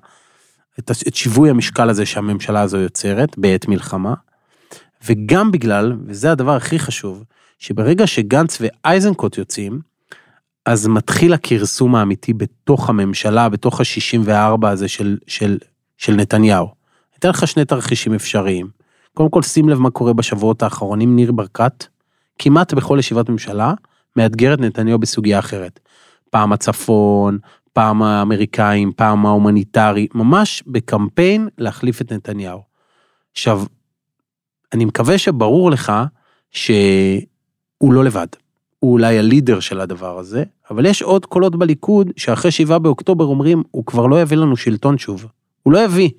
את, 0.79 0.91
את 1.09 1.15
שיווי 1.15 1.51
המשקל 1.51 1.91
הזה 1.91 2.07
שהממשלה 2.07 2.61
הזו 2.61 2.77
יוצרת 2.77 3.39
בעת 3.39 3.69
מלחמה, 3.69 4.15
וגם 5.07 5.51
בגלל, 5.51 5.93
וזה 6.07 6.33
הדבר 6.33 6.57
הכי 6.57 6.79
חשוב, 6.79 7.25
שברגע 7.59 8.07
שגנץ 8.07 8.59
ואייזנקוט 8.61 9.39
יוצאים, 9.39 9.81
אז 10.67 10.87
מתחיל 10.87 11.33
הכרסום 11.33 11.95
האמיתי 11.95 12.33
בתוך 12.33 12.89
הממשלה, 12.89 13.49
בתוך 13.49 13.81
ה-64 13.81 14.67
הזה 14.69 14.89
של, 14.89 15.19
של, 15.27 15.59
של 15.99 16.15
נתניהו. 16.15 16.69
אתן 17.19 17.29
לך 17.29 17.47
שני 17.47 17.65
תרחישים 17.65 18.15
אפשריים. 18.15 18.82
קודם 19.15 19.31
כל, 19.31 19.43
שים 19.43 19.69
לב 19.69 19.79
מה 19.79 19.91
קורה 19.91 20.13
בשבועות 20.13 20.63
האחרונים, 20.63 21.17
ניר 21.17 21.33
ברקת, 21.33 21.87
כמעט 22.39 22.75
בכל 22.75 22.97
ישיבת 22.99 23.29
ממשלה, 23.29 23.75
מאתגר 24.17 24.55
את 24.55 24.61
נתניהו 24.61 24.99
בסוגיה 24.99 25.39
אחרת. 25.39 25.81
פעם 26.31 26.53
הצפון, 26.53 27.39
פעם 27.73 28.03
האמריקאים, 28.03 28.93
פעם 28.97 29.27
ההומניטרי, 29.27 30.07
ממש 30.15 30.63
בקמפיין 30.67 31.49
להחליף 31.59 32.01
את 32.01 32.13
נתניהו. 32.13 32.61
עכשיו, 33.33 33.63
אני 34.73 34.85
מקווה 34.85 35.19
שברור 35.19 35.71
לך 35.71 35.93
שהוא 36.51 37.93
לא 37.93 38.05
לבד. 38.05 38.27
הוא 38.79 38.93
אולי 38.93 39.19
ה 39.19 39.25
leader 39.25 39.61
של 39.61 39.81
הדבר 39.81 40.19
הזה, 40.19 40.45
אבל 40.71 40.87
יש 40.87 41.03
עוד 41.03 41.27
קולות 41.27 41.57
בליכוד 41.57 42.11
שאחרי 42.17 42.51
שבעה 42.51 42.79
באוקטובר 42.79 43.25
אומרים, 43.25 43.63
הוא 43.71 43.87
כבר 43.87 44.07
לא 44.07 44.23
יביא 44.23 44.37
לנו 44.37 44.57
שלטון 44.57 44.99
שוב. 44.99 45.27
הוא 45.63 45.73
לא 45.73 45.85
יביא. 45.85 46.11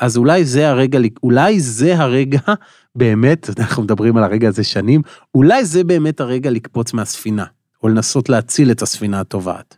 אז 0.00 0.16
אולי 0.16 0.44
זה 0.44 0.68
הרגע, 0.68 0.98
אולי 1.22 1.60
זה 1.60 1.98
הרגע, 1.98 2.40
באמת, 2.94 3.50
אנחנו 3.58 3.82
מדברים 3.82 4.16
על 4.16 4.24
הרגע 4.24 4.48
הזה 4.48 4.64
שנים, 4.64 5.02
אולי 5.34 5.64
זה 5.64 5.84
באמת 5.84 6.20
הרגע 6.20 6.50
לקפוץ 6.50 6.92
מהספינה, 6.92 7.44
או 7.82 7.88
לנסות 7.88 8.28
להציל 8.28 8.70
את 8.70 8.82
הספינה 8.82 9.20
הטובעת. 9.20 9.76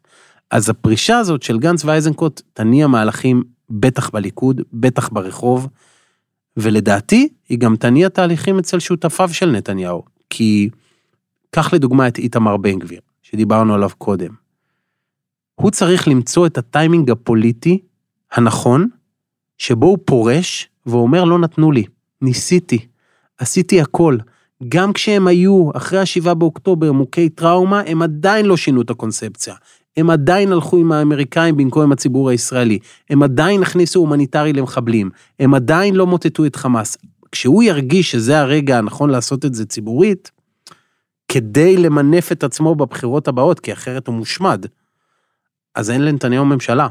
אז 0.50 0.68
הפרישה 0.68 1.18
הזאת 1.18 1.42
של 1.42 1.58
גנץ 1.58 1.84
ואייזנקוט 1.84 2.42
תניע 2.52 2.86
מהלכים 2.86 3.42
בטח 3.70 4.10
בליכוד, 4.10 4.60
בטח 4.72 5.08
ברחוב, 5.08 5.68
ולדעתי 6.56 7.28
היא 7.48 7.58
גם 7.58 7.76
תניע 7.76 8.08
תהליכים 8.08 8.58
אצל 8.58 8.78
שותפיו 8.78 9.28
של 9.32 9.50
נתניהו, 9.50 10.02
כי 10.30 10.70
קח 11.50 11.74
לדוגמה 11.74 12.08
את 12.08 12.18
איתמר 12.18 12.56
בן 12.56 12.78
גביר, 12.78 13.00
שדיברנו 13.22 13.74
עליו 13.74 13.90
קודם. 13.98 14.34
הוא 15.54 15.70
צריך 15.70 16.08
למצוא 16.08 16.46
את 16.46 16.58
הטיימינג 16.58 17.10
הפוליטי 17.10 17.78
הנכון, 18.32 18.88
שבו 19.60 19.86
הוא 19.86 19.98
פורש 20.04 20.68
ואומר 20.86 21.24
לא 21.24 21.38
נתנו 21.38 21.72
לי, 21.72 21.84
ניסיתי, 22.22 22.86
עשיתי 23.38 23.80
הכל. 23.80 24.18
גם 24.68 24.92
כשהם 24.92 25.26
היו 25.26 25.70
אחרי 25.74 25.98
השבעה 25.98 26.34
באוקטובר 26.34 26.92
מוכי 26.92 27.28
טראומה, 27.28 27.82
הם 27.86 28.02
עדיין 28.02 28.46
לא 28.46 28.56
שינו 28.56 28.82
את 28.82 28.90
הקונספציה. 28.90 29.54
הם 29.96 30.10
עדיין 30.10 30.52
הלכו 30.52 30.76
עם 30.76 30.92
האמריקאים 30.92 31.56
במקום 31.56 31.82
עם 31.82 31.92
הציבור 31.92 32.30
הישראלי. 32.30 32.78
הם 33.10 33.22
עדיין 33.22 33.62
הכניסו 33.62 34.00
הומניטרי 34.00 34.52
למחבלים. 34.52 35.10
הם 35.40 35.54
עדיין 35.54 35.94
לא 35.94 36.06
מוטטו 36.06 36.46
את 36.46 36.56
חמאס. 36.56 36.96
כשהוא 37.32 37.62
ירגיש 37.62 38.10
שזה 38.10 38.40
הרגע 38.40 38.78
הנכון 38.78 39.10
לעשות 39.10 39.44
את 39.44 39.54
זה 39.54 39.66
ציבורית, 39.66 40.30
כדי 41.28 41.76
למנף 41.76 42.32
את 42.32 42.44
עצמו 42.44 42.74
בבחירות 42.74 43.28
הבאות, 43.28 43.60
כי 43.60 43.72
אחרת 43.72 44.06
הוא 44.06 44.14
מושמד, 44.14 44.66
אז 45.74 45.90
אין 45.90 46.04
לנתניהו 46.04 46.44
ממשלה. 46.44 46.88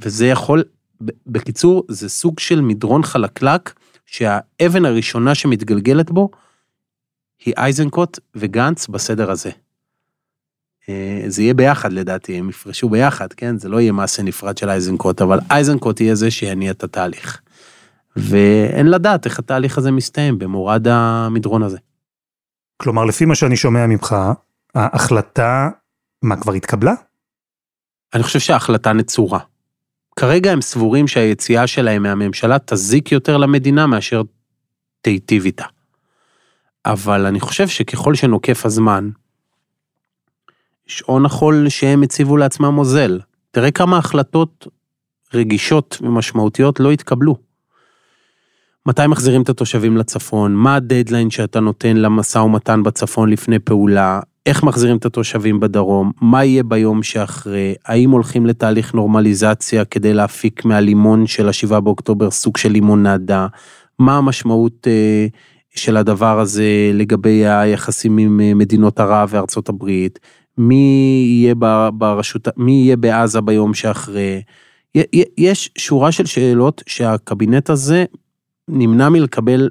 וזה 0.00 0.26
יכול, 0.26 0.62
בקיצור, 1.26 1.84
זה 1.88 2.08
סוג 2.08 2.40
של 2.40 2.60
מדרון 2.60 3.02
חלקלק, 3.02 3.74
שהאבן 4.06 4.84
הראשונה 4.84 5.34
שמתגלגלת 5.34 6.10
בו, 6.10 6.30
היא 7.44 7.54
אייזנקוט 7.56 8.18
וגנץ 8.34 8.88
בסדר 8.88 9.30
הזה. 9.30 9.50
אה, 10.88 11.24
זה 11.26 11.42
יהיה 11.42 11.54
ביחד 11.54 11.92
לדעתי, 11.92 12.38
הם 12.38 12.48
יפרשו 12.48 12.88
ביחד, 12.88 13.32
כן? 13.32 13.58
זה 13.58 13.68
לא 13.68 13.80
יהיה 13.80 13.92
מעשה 13.92 14.22
נפרד 14.22 14.58
של 14.58 14.68
אייזנקוט, 14.68 15.22
אבל 15.22 15.38
אייזנקוט 15.50 16.00
יהיה 16.00 16.14
זה 16.14 16.30
שיניע 16.30 16.70
את 16.70 16.84
התהליך. 16.84 17.40
ואין 18.16 18.90
לדעת 18.90 19.26
איך 19.26 19.38
התהליך 19.38 19.78
הזה 19.78 19.90
מסתיים 19.90 20.38
במורד 20.38 20.88
המדרון 20.88 21.62
הזה. 21.62 21.78
כלומר, 22.76 23.04
לפי 23.04 23.24
מה 23.24 23.34
שאני 23.34 23.56
שומע 23.56 23.86
ממך, 23.86 24.16
ההחלטה, 24.74 25.70
מה, 26.22 26.36
כבר 26.36 26.52
התקבלה? 26.52 26.92
אני 28.14 28.22
חושב 28.22 28.38
שההחלטה 28.38 28.92
נצורה. 28.92 29.38
כרגע 30.16 30.52
הם 30.52 30.60
סבורים 30.60 31.08
שהיציאה 31.08 31.66
שלהם 31.66 32.02
מהממשלה 32.02 32.56
תזיק 32.58 33.12
יותר 33.12 33.36
למדינה 33.36 33.86
מאשר 33.86 34.22
תיטיב 35.00 35.44
איתה. 35.44 35.64
אבל 36.86 37.26
אני 37.26 37.40
חושב 37.40 37.68
שככל 37.68 38.14
שנוקף 38.14 38.66
הזמן, 38.66 39.10
שעון 40.86 41.24
החול 41.24 41.68
שהם 41.68 42.02
הציבו 42.02 42.36
לעצמם 42.36 42.78
אוזל. 42.78 43.20
תראה 43.50 43.70
כמה 43.70 43.98
החלטות 43.98 44.66
רגישות 45.34 45.98
ומשמעותיות 46.00 46.80
לא 46.80 46.90
התקבלו. 46.90 47.36
מתי 48.86 49.06
מחזירים 49.06 49.42
את 49.42 49.48
התושבים 49.48 49.96
לצפון? 49.96 50.54
מה 50.54 50.74
הדדליין 50.74 51.30
שאתה 51.30 51.60
נותן 51.60 51.96
למשא 51.96 52.38
ומתן 52.38 52.82
בצפון 52.82 53.30
לפני 53.30 53.58
פעולה? 53.58 54.20
איך 54.46 54.62
מחזירים 54.62 54.96
את 54.96 55.06
התושבים 55.06 55.60
בדרום? 55.60 56.12
מה 56.20 56.44
יהיה 56.44 56.62
ביום 56.62 57.02
שאחרי? 57.02 57.74
האם 57.86 58.10
הולכים 58.10 58.46
לתהליך 58.46 58.94
נורמליזציה 58.94 59.84
כדי 59.84 60.14
להפיק 60.14 60.64
מהלימון 60.64 61.26
של 61.26 61.48
השבעה 61.48 61.80
באוקטובר 61.80 62.30
סוג 62.30 62.56
של 62.56 62.72
לימונדה? 62.72 63.46
מה 63.98 64.16
המשמעות 64.16 64.86
אה, 64.86 65.26
של 65.74 65.96
הדבר 65.96 66.40
הזה 66.40 66.90
לגבי 66.94 67.46
היחסים 67.46 68.18
עם 68.18 68.40
אה, 68.40 68.54
מדינות 68.54 69.00
ערב 69.00 69.28
וארצות 69.32 69.68
הברית? 69.68 70.18
מי 70.58 71.24
יהיה 71.28 71.54
ברשות, 71.92 72.48
מי 72.56 72.72
יהיה 72.72 72.96
בעזה 72.96 73.40
ביום 73.40 73.74
שאחרי. 73.74 74.42
יש 75.38 75.70
שורה 75.78 76.12
של 76.12 76.26
שאלות 76.26 76.82
שהקבינט 76.86 77.70
הזה 77.70 78.04
נמנע 78.68 79.08
מלקבל 79.08 79.68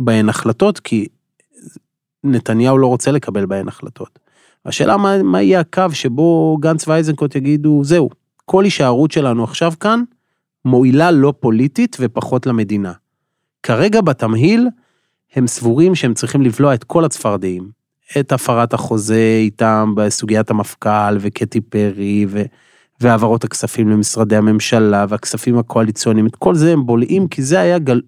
בהן 0.00 0.28
החלטות, 0.28 0.80
כי 0.80 1.06
נתניהו 2.32 2.78
לא 2.78 2.86
רוצה 2.86 3.10
לקבל 3.10 3.46
בהן 3.46 3.68
החלטות. 3.68 4.18
השאלה 4.66 4.96
מה, 4.96 5.22
מה 5.22 5.42
יהיה 5.42 5.60
הקו 5.60 5.84
שבו 5.92 6.56
גנץ 6.60 6.88
ואייזנקוט 6.88 7.36
יגידו, 7.36 7.84
זהו, 7.84 8.10
כל 8.44 8.64
הישארות 8.64 9.10
שלנו 9.10 9.44
עכשיו 9.44 9.72
כאן 9.80 10.02
מועילה 10.64 11.10
לא 11.10 11.34
פוליטית 11.40 11.96
ופחות 12.00 12.46
למדינה. 12.46 12.92
כרגע 13.62 14.00
בתמהיל, 14.00 14.68
הם 15.34 15.46
סבורים 15.46 15.94
שהם 15.94 16.14
צריכים 16.14 16.42
לבלוע 16.42 16.74
את 16.74 16.84
כל 16.84 17.04
הצפרדעים. 17.04 17.70
את 18.20 18.32
הפרת 18.32 18.74
החוזה 18.74 19.38
איתם 19.40 19.92
בסוגיית 19.96 20.50
המפכ"ל 20.50 21.16
וקטי 21.20 21.60
פרי 21.60 22.26
ו... 22.28 22.42
והעברות 23.00 23.44
הכספים 23.44 23.88
למשרדי 23.88 24.36
הממשלה 24.36 25.06
והכספים 25.08 25.58
הקואליציוניים, 25.58 26.26
את 26.26 26.36
כל 26.36 26.54
זה 26.54 26.72
הם 26.72 26.86
בולעים 26.86 27.28
כי 27.28 27.42
זה 27.42 27.60
היה 27.60 27.78
גל... 27.78 28.00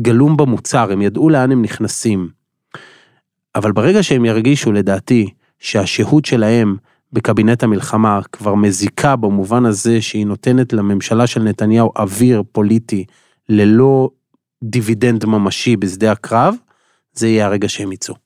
גלום 0.00 0.36
במוצר, 0.36 0.92
הם 0.92 1.02
ידעו 1.02 1.28
לאן 1.28 1.52
הם 1.52 1.62
נכנסים. 1.62 2.28
אבל 3.54 3.72
ברגע 3.72 4.02
שהם 4.02 4.24
ירגישו 4.24 4.72
לדעתי 4.72 5.30
שהשהות 5.58 6.24
שלהם 6.24 6.76
בקבינט 7.12 7.62
המלחמה 7.62 8.20
כבר 8.32 8.54
מזיקה 8.54 9.16
במובן 9.16 9.66
הזה 9.66 10.02
שהיא 10.02 10.26
נותנת 10.26 10.72
לממשלה 10.72 11.26
של 11.26 11.42
נתניהו 11.42 11.92
אוויר 11.96 12.42
פוליטי 12.52 13.04
ללא 13.48 14.10
דיבידנד 14.64 15.24
ממשי 15.24 15.76
בשדה 15.76 16.12
הקרב, 16.12 16.54
זה 17.12 17.28
יהיה 17.28 17.46
הרגע 17.46 17.68
שהם 17.68 17.92
יצאו. 17.92 18.23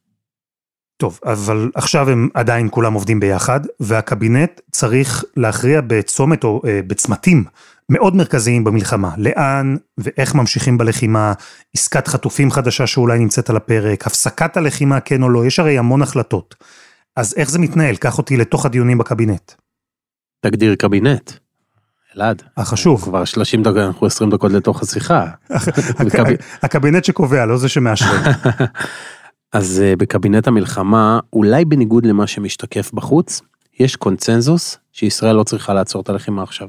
טוב, 0.99 1.21
אבל 1.25 1.71
עכשיו 1.75 2.11
הם 2.11 2.29
עדיין 2.35 2.69
כולם 2.71 2.93
עובדים 2.93 3.21
ביחד, 3.21 3.61
והקבינט 3.81 4.61
צריך 4.71 5.25
להכריע 5.37 5.81
בצומת 5.87 6.45
או 6.45 6.63
אה, 6.67 6.81
בצמתים 6.87 7.45
מאוד 7.89 8.17
מרכזיים 8.17 8.65
במלחמה. 8.65 9.15
לאן 9.17 9.77
ואיך 9.99 10.35
ממשיכים 10.35 10.79
בלחימה, 10.79 11.33
עסקת 11.75 12.09
חטופים 12.09 12.51
חדשה 12.51 12.87
שאולי 12.87 13.19
נמצאת 13.19 13.51
על 13.51 13.57
הפרק, 13.57 14.07
הפסקת 14.07 14.57
הלחימה 14.57 15.01
כן 15.01 15.23
או 15.23 15.29
לא, 15.29 15.47
יש 15.47 15.59
הרי 15.59 15.79
המון 15.79 16.03
החלטות. 16.03 16.55
אז 17.17 17.35
איך 17.37 17.51
זה 17.51 17.59
מתנהל? 17.59 17.97
קח 17.97 18.19
אותי 18.19 18.37
לתוך 18.37 18.67
הדיונים 18.67 18.99
בקבינט. 18.99 19.53
תגדיר 20.41 20.75
קבינט. 20.75 21.33
אלעד. 22.17 22.43
החשוב. 22.57 23.05
כבר 23.05 23.25
30 23.25 23.63
דקות, 23.63 23.77
אנחנו 23.77 24.07
20 24.07 24.31
דקות 24.31 24.53
לתוך 24.53 24.83
השיחה. 24.83 25.27
הקבינט 26.63 27.05
שקובע, 27.05 27.47
לא 27.47 27.57
זה 27.57 27.69
שמאשר. 27.69 28.07
אז 29.53 29.83
אה, 29.85 29.97
בקבינט 29.97 30.49
המלחמה, 30.49 31.21
אולי 31.33 31.65
בניגוד 31.65 32.07
למה 32.07 32.27
שמשתקף 32.27 32.93
בחוץ, 32.93 33.41
יש 33.81 33.97
קונצנזוס 33.97 34.79
שישראל 34.93 35.37
לא 35.37 35.43
צריכה 35.43 35.75
לעצור 35.75 36.03
את 36.03 36.09
הלחימה 36.09 36.43
עכשיו. 36.43 36.69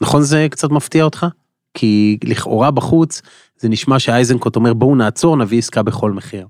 נכון 0.00 0.22
זה 0.22 0.46
קצת 0.50 0.70
מפתיע 0.70 1.04
אותך? 1.04 1.26
כי 1.74 2.18
לכאורה 2.24 2.70
בחוץ 2.70 3.22
זה 3.58 3.68
נשמע 3.68 3.98
שאייזנקוט 3.98 4.56
אומר 4.56 4.74
בואו 4.74 4.94
נעצור 4.94 5.36
נביא 5.36 5.58
עסקה 5.58 5.82
בכל 5.82 6.12
מחיר. 6.12 6.46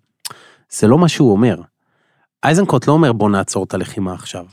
זה 0.71 0.87
לא 0.87 0.99
מה 0.99 1.09
שהוא 1.09 1.33
אומר. 1.33 1.61
אייזנקוט 2.45 2.87
לא 2.87 2.93
אומר 2.93 3.13
בוא 3.13 3.31
נעצור 3.31 3.65
את 3.65 3.75
הלחימה 3.75 4.15
עכשיו. 4.15 4.45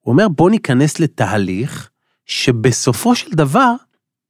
הוא 0.00 0.12
אומר 0.12 0.28
בוא 0.28 0.50
ניכנס 0.50 1.00
לתהליך 1.00 1.90
שבסופו 2.26 3.14
של 3.14 3.30
דבר, 3.32 3.74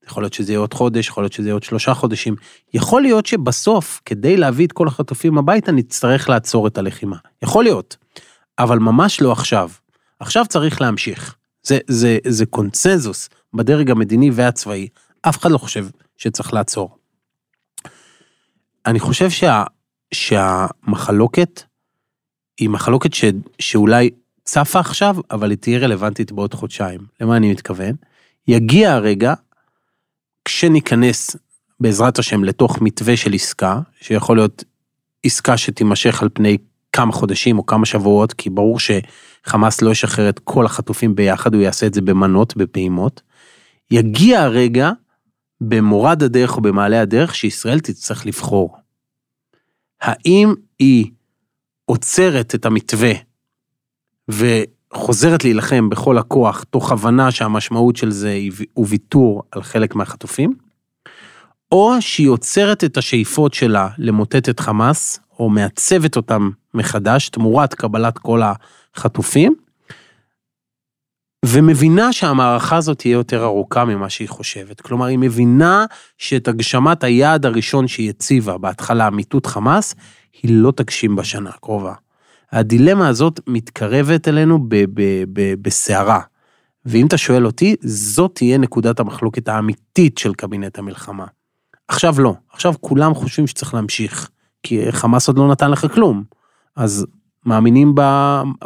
יכול 0.06 0.22
להיות 0.22 0.32
שזה 0.32 0.52
יהיה 0.52 0.60
עוד 0.60 0.74
חודש, 0.74 1.08
יכול 1.08 1.22
להיות 1.22 1.32
שזה 1.32 1.48
יהיה 1.48 1.54
עוד 1.54 1.62
שלושה 1.62 1.94
חודשים, 1.94 2.36
יכול 2.74 3.02
להיות 3.02 3.26
שבסוף, 3.26 4.00
כדי 4.04 4.36
להביא 4.36 4.66
את 4.66 4.72
כל 4.72 4.88
החטופים 4.88 5.38
הביתה, 5.38 5.72
נצטרך 5.72 6.28
לעצור 6.28 6.66
את 6.66 6.78
הלחימה. 6.78 7.16
יכול 7.42 7.64
להיות, 7.64 7.96
אבל 8.58 8.78
ממש 8.78 9.20
לא 9.20 9.32
עכשיו. 9.32 9.70
עכשיו 10.20 10.46
צריך 10.48 10.80
להמשיך. 10.80 11.34
זה, 11.62 11.78
זה, 11.86 12.18
זה 12.26 12.46
קונצנזוס 12.46 13.28
בדרג 13.54 13.90
המדיני 13.90 14.30
והצבאי. 14.32 14.88
אף 15.22 15.38
אחד 15.38 15.50
לא 15.50 15.58
חושב 15.58 15.86
שצריך 16.16 16.54
לעצור. 16.54 16.96
אני 18.86 19.00
חושב 19.00 19.30
שה, 19.30 19.64
שהמחלוקת 20.14 21.62
היא 22.60 22.68
מחלוקת 22.68 23.14
ש, 23.14 23.24
שאולי 23.58 24.10
צפה 24.44 24.80
עכשיו, 24.80 25.16
אבל 25.30 25.50
היא 25.50 25.58
תהיה 25.58 25.78
רלוונטית 25.78 26.32
בעוד 26.32 26.54
חודשיים. 26.54 27.00
למה 27.20 27.36
אני 27.36 27.50
מתכוון? 27.50 27.92
יגיע 28.48 28.92
הרגע, 28.92 29.34
כשניכנס 30.46 31.36
בעזרת 31.80 32.18
השם 32.18 32.44
לתוך 32.44 32.80
מתווה 32.80 33.16
של 33.16 33.34
עסקה, 33.34 33.80
שיכול 34.00 34.36
להיות 34.36 34.64
עסקה 35.24 35.56
שתימשך 35.56 36.22
על 36.22 36.28
פני 36.32 36.56
כמה 36.92 37.12
חודשים 37.12 37.58
או 37.58 37.66
כמה 37.66 37.86
שבועות, 37.86 38.32
כי 38.32 38.50
ברור 38.50 38.78
שחמאס 38.80 39.82
לא 39.82 39.90
ישחרר 39.90 40.28
את 40.28 40.38
כל 40.38 40.66
החטופים 40.66 41.14
ביחד, 41.14 41.54
הוא 41.54 41.62
יעשה 41.62 41.86
את 41.86 41.94
זה 41.94 42.00
במנות, 42.00 42.56
בפעימות. 42.56 43.22
יגיע 43.90 44.42
הרגע, 44.42 44.90
במורד 45.60 46.22
הדרך 46.22 46.56
או 46.56 46.62
במעלה 46.62 47.00
הדרך, 47.00 47.34
שישראל 47.34 47.80
תצטרך 47.80 48.26
לבחור. 48.26 48.76
האם 50.00 50.54
היא 50.78 51.10
עוצרת 51.84 52.54
את 52.54 52.66
המתווה 52.66 53.12
וחוזרת 54.94 55.44
להילחם 55.44 55.88
בכל 55.88 56.18
הכוח, 56.18 56.64
תוך 56.70 56.92
הבנה 56.92 57.30
שהמשמעות 57.30 57.96
של 57.96 58.10
זה 58.10 58.38
הוא 58.74 58.86
ויתור 58.88 59.42
על 59.52 59.62
חלק 59.62 59.94
מהחטופים, 59.94 60.54
או 61.72 61.94
שהיא 62.00 62.28
עוצרת 62.28 62.84
את 62.84 62.96
השאיפות 62.96 63.54
שלה 63.54 63.88
למוטט 63.98 64.48
את 64.48 64.60
חמאס, 64.60 65.20
או 65.38 65.48
מעצבת 65.48 66.16
אותם 66.16 66.50
מחדש 66.74 67.28
תמורת 67.28 67.74
קבלת 67.74 68.18
כל 68.18 68.40
החטופים, 68.94 69.54
ומבינה 71.44 72.12
שהמערכה 72.12 72.76
הזאת 72.76 72.98
תהיה 72.98 73.12
יותר 73.12 73.44
ארוכה 73.44 73.84
ממה 73.84 74.10
שהיא 74.10 74.28
חושבת. 74.28 74.80
כלומר, 74.80 75.06
היא 75.06 75.18
מבינה 75.18 75.84
שאת 76.18 76.48
הגשמת 76.48 77.04
היעד 77.04 77.46
הראשון 77.46 77.88
שהיא 77.88 78.10
הציבה 78.10 78.58
בהתחלה, 78.58 79.10
מיטוט 79.10 79.46
חמאס, 79.46 79.94
היא 80.42 80.50
לא 80.54 80.70
תגשים 80.76 81.16
בשנה 81.16 81.50
הקרובה. 81.50 81.94
הדילמה 82.52 83.08
הזאת 83.08 83.40
מתקרבת 83.46 84.28
אלינו 84.28 84.58
בסערה. 85.62 86.20
ואם 86.84 87.06
אתה 87.06 87.16
שואל 87.16 87.46
אותי, 87.46 87.76
זאת 87.82 88.30
תהיה 88.34 88.58
נקודת 88.58 89.00
המחלוקת 89.00 89.48
האמיתית 89.48 90.18
של 90.18 90.34
קבינט 90.34 90.78
המלחמה. 90.78 91.26
עכשיו 91.88 92.20
לא, 92.20 92.34
עכשיו 92.52 92.74
כולם 92.80 93.14
חושבים 93.14 93.46
שצריך 93.46 93.74
להמשיך, 93.74 94.30
כי 94.62 94.92
חמאס 94.92 95.28
עוד 95.28 95.38
לא 95.38 95.48
נתן 95.48 95.70
לך 95.70 95.86
כלום. 95.94 96.24
אז 96.76 97.06
מאמינים 97.46 97.94
ב... 97.94 98.00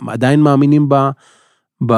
עדיין 0.08 0.40
מאמינים 0.40 0.88
ב... 0.88 0.94
ב... 1.86 1.94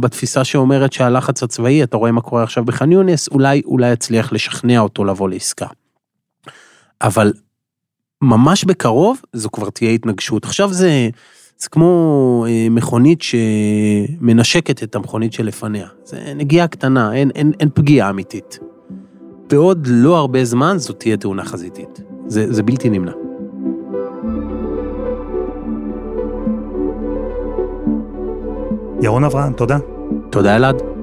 בתפיסה 0.00 0.44
שאומרת 0.44 0.92
שהלחץ 0.92 1.42
הצבאי, 1.42 1.82
אתה 1.82 1.96
רואה 1.96 2.12
מה 2.12 2.20
קורה 2.20 2.42
עכשיו 2.42 2.64
בח'אן 2.64 2.92
יונס, 2.92 3.28
אולי, 3.28 3.62
אולי 3.64 3.92
יצליח 3.92 4.32
לשכנע 4.32 4.78
אותו 4.78 5.04
לבוא 5.04 5.28
לעסקה. 5.28 5.66
אבל 7.02 7.32
ממש 8.24 8.64
בקרוב 8.64 9.20
זו 9.32 9.50
כבר 9.50 9.70
תהיה 9.70 9.90
התנגשות. 9.90 10.44
עכשיו 10.44 10.72
זה, 10.72 11.08
זה 11.58 11.68
כמו 11.68 12.44
אה, 12.48 12.66
מכונית 12.70 13.22
שמנשקת 13.22 14.82
את 14.82 14.94
המכונית 14.94 15.32
שלפניה. 15.32 15.86
זה 16.04 16.32
נגיעה 16.36 16.66
קטנה, 16.66 17.14
אין, 17.14 17.30
אין, 17.34 17.52
אין 17.60 17.68
פגיעה 17.74 18.10
אמיתית. 18.10 18.58
בעוד 19.50 19.86
לא 19.90 20.16
הרבה 20.16 20.44
זמן 20.44 20.78
זו 20.78 20.92
תהיה 20.92 21.16
תאונה 21.16 21.44
חזיתית. 21.44 22.00
זה, 22.26 22.52
זה 22.52 22.62
בלתי 22.62 22.90
נמנע. 22.90 23.12
ירון 29.02 29.24
אברהם, 29.24 29.52
תודה. 29.52 29.78
תודה 30.30 30.56
אלעד. 30.56 30.93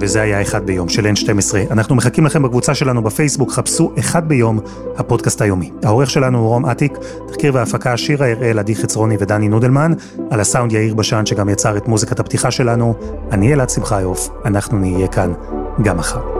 וזה 0.00 0.22
היה 0.22 0.42
אחד 0.42 0.66
ביום 0.66 0.88
של 0.88 1.06
N12. 1.06 1.72
אנחנו 1.72 1.94
מחכים 1.94 2.26
לכם 2.26 2.42
בקבוצה 2.42 2.74
שלנו 2.74 3.02
בפייסבוק, 3.02 3.52
חפשו 3.52 3.92
אחד 3.98 4.28
ביום, 4.28 4.60
הפודקאסט 4.96 5.42
היומי. 5.42 5.70
העורך 5.82 6.10
שלנו 6.10 6.38
הוא 6.38 6.48
רום 6.48 6.66
אטיק, 6.66 6.98
תחקיר 7.28 7.54
והפקה 7.54 7.96
שירה 7.96 8.30
הראל, 8.30 8.58
עדי 8.58 8.76
חצרוני 8.76 9.16
ודני 9.20 9.48
נודלמן, 9.48 9.92
על 10.30 10.40
הסאונד 10.40 10.72
יאיר 10.72 10.94
בשן 10.94 11.26
שגם 11.26 11.48
יצר 11.48 11.76
את 11.76 11.88
מוזיקת 11.88 12.20
הפתיחה 12.20 12.50
שלנו. 12.50 12.94
אני 13.32 13.52
אלעד 13.52 13.70
שמחיוף, 13.70 14.28
אנחנו 14.44 14.78
נהיה 14.78 15.08
כאן 15.08 15.32
גם 15.82 15.96
מחר. 15.96 16.39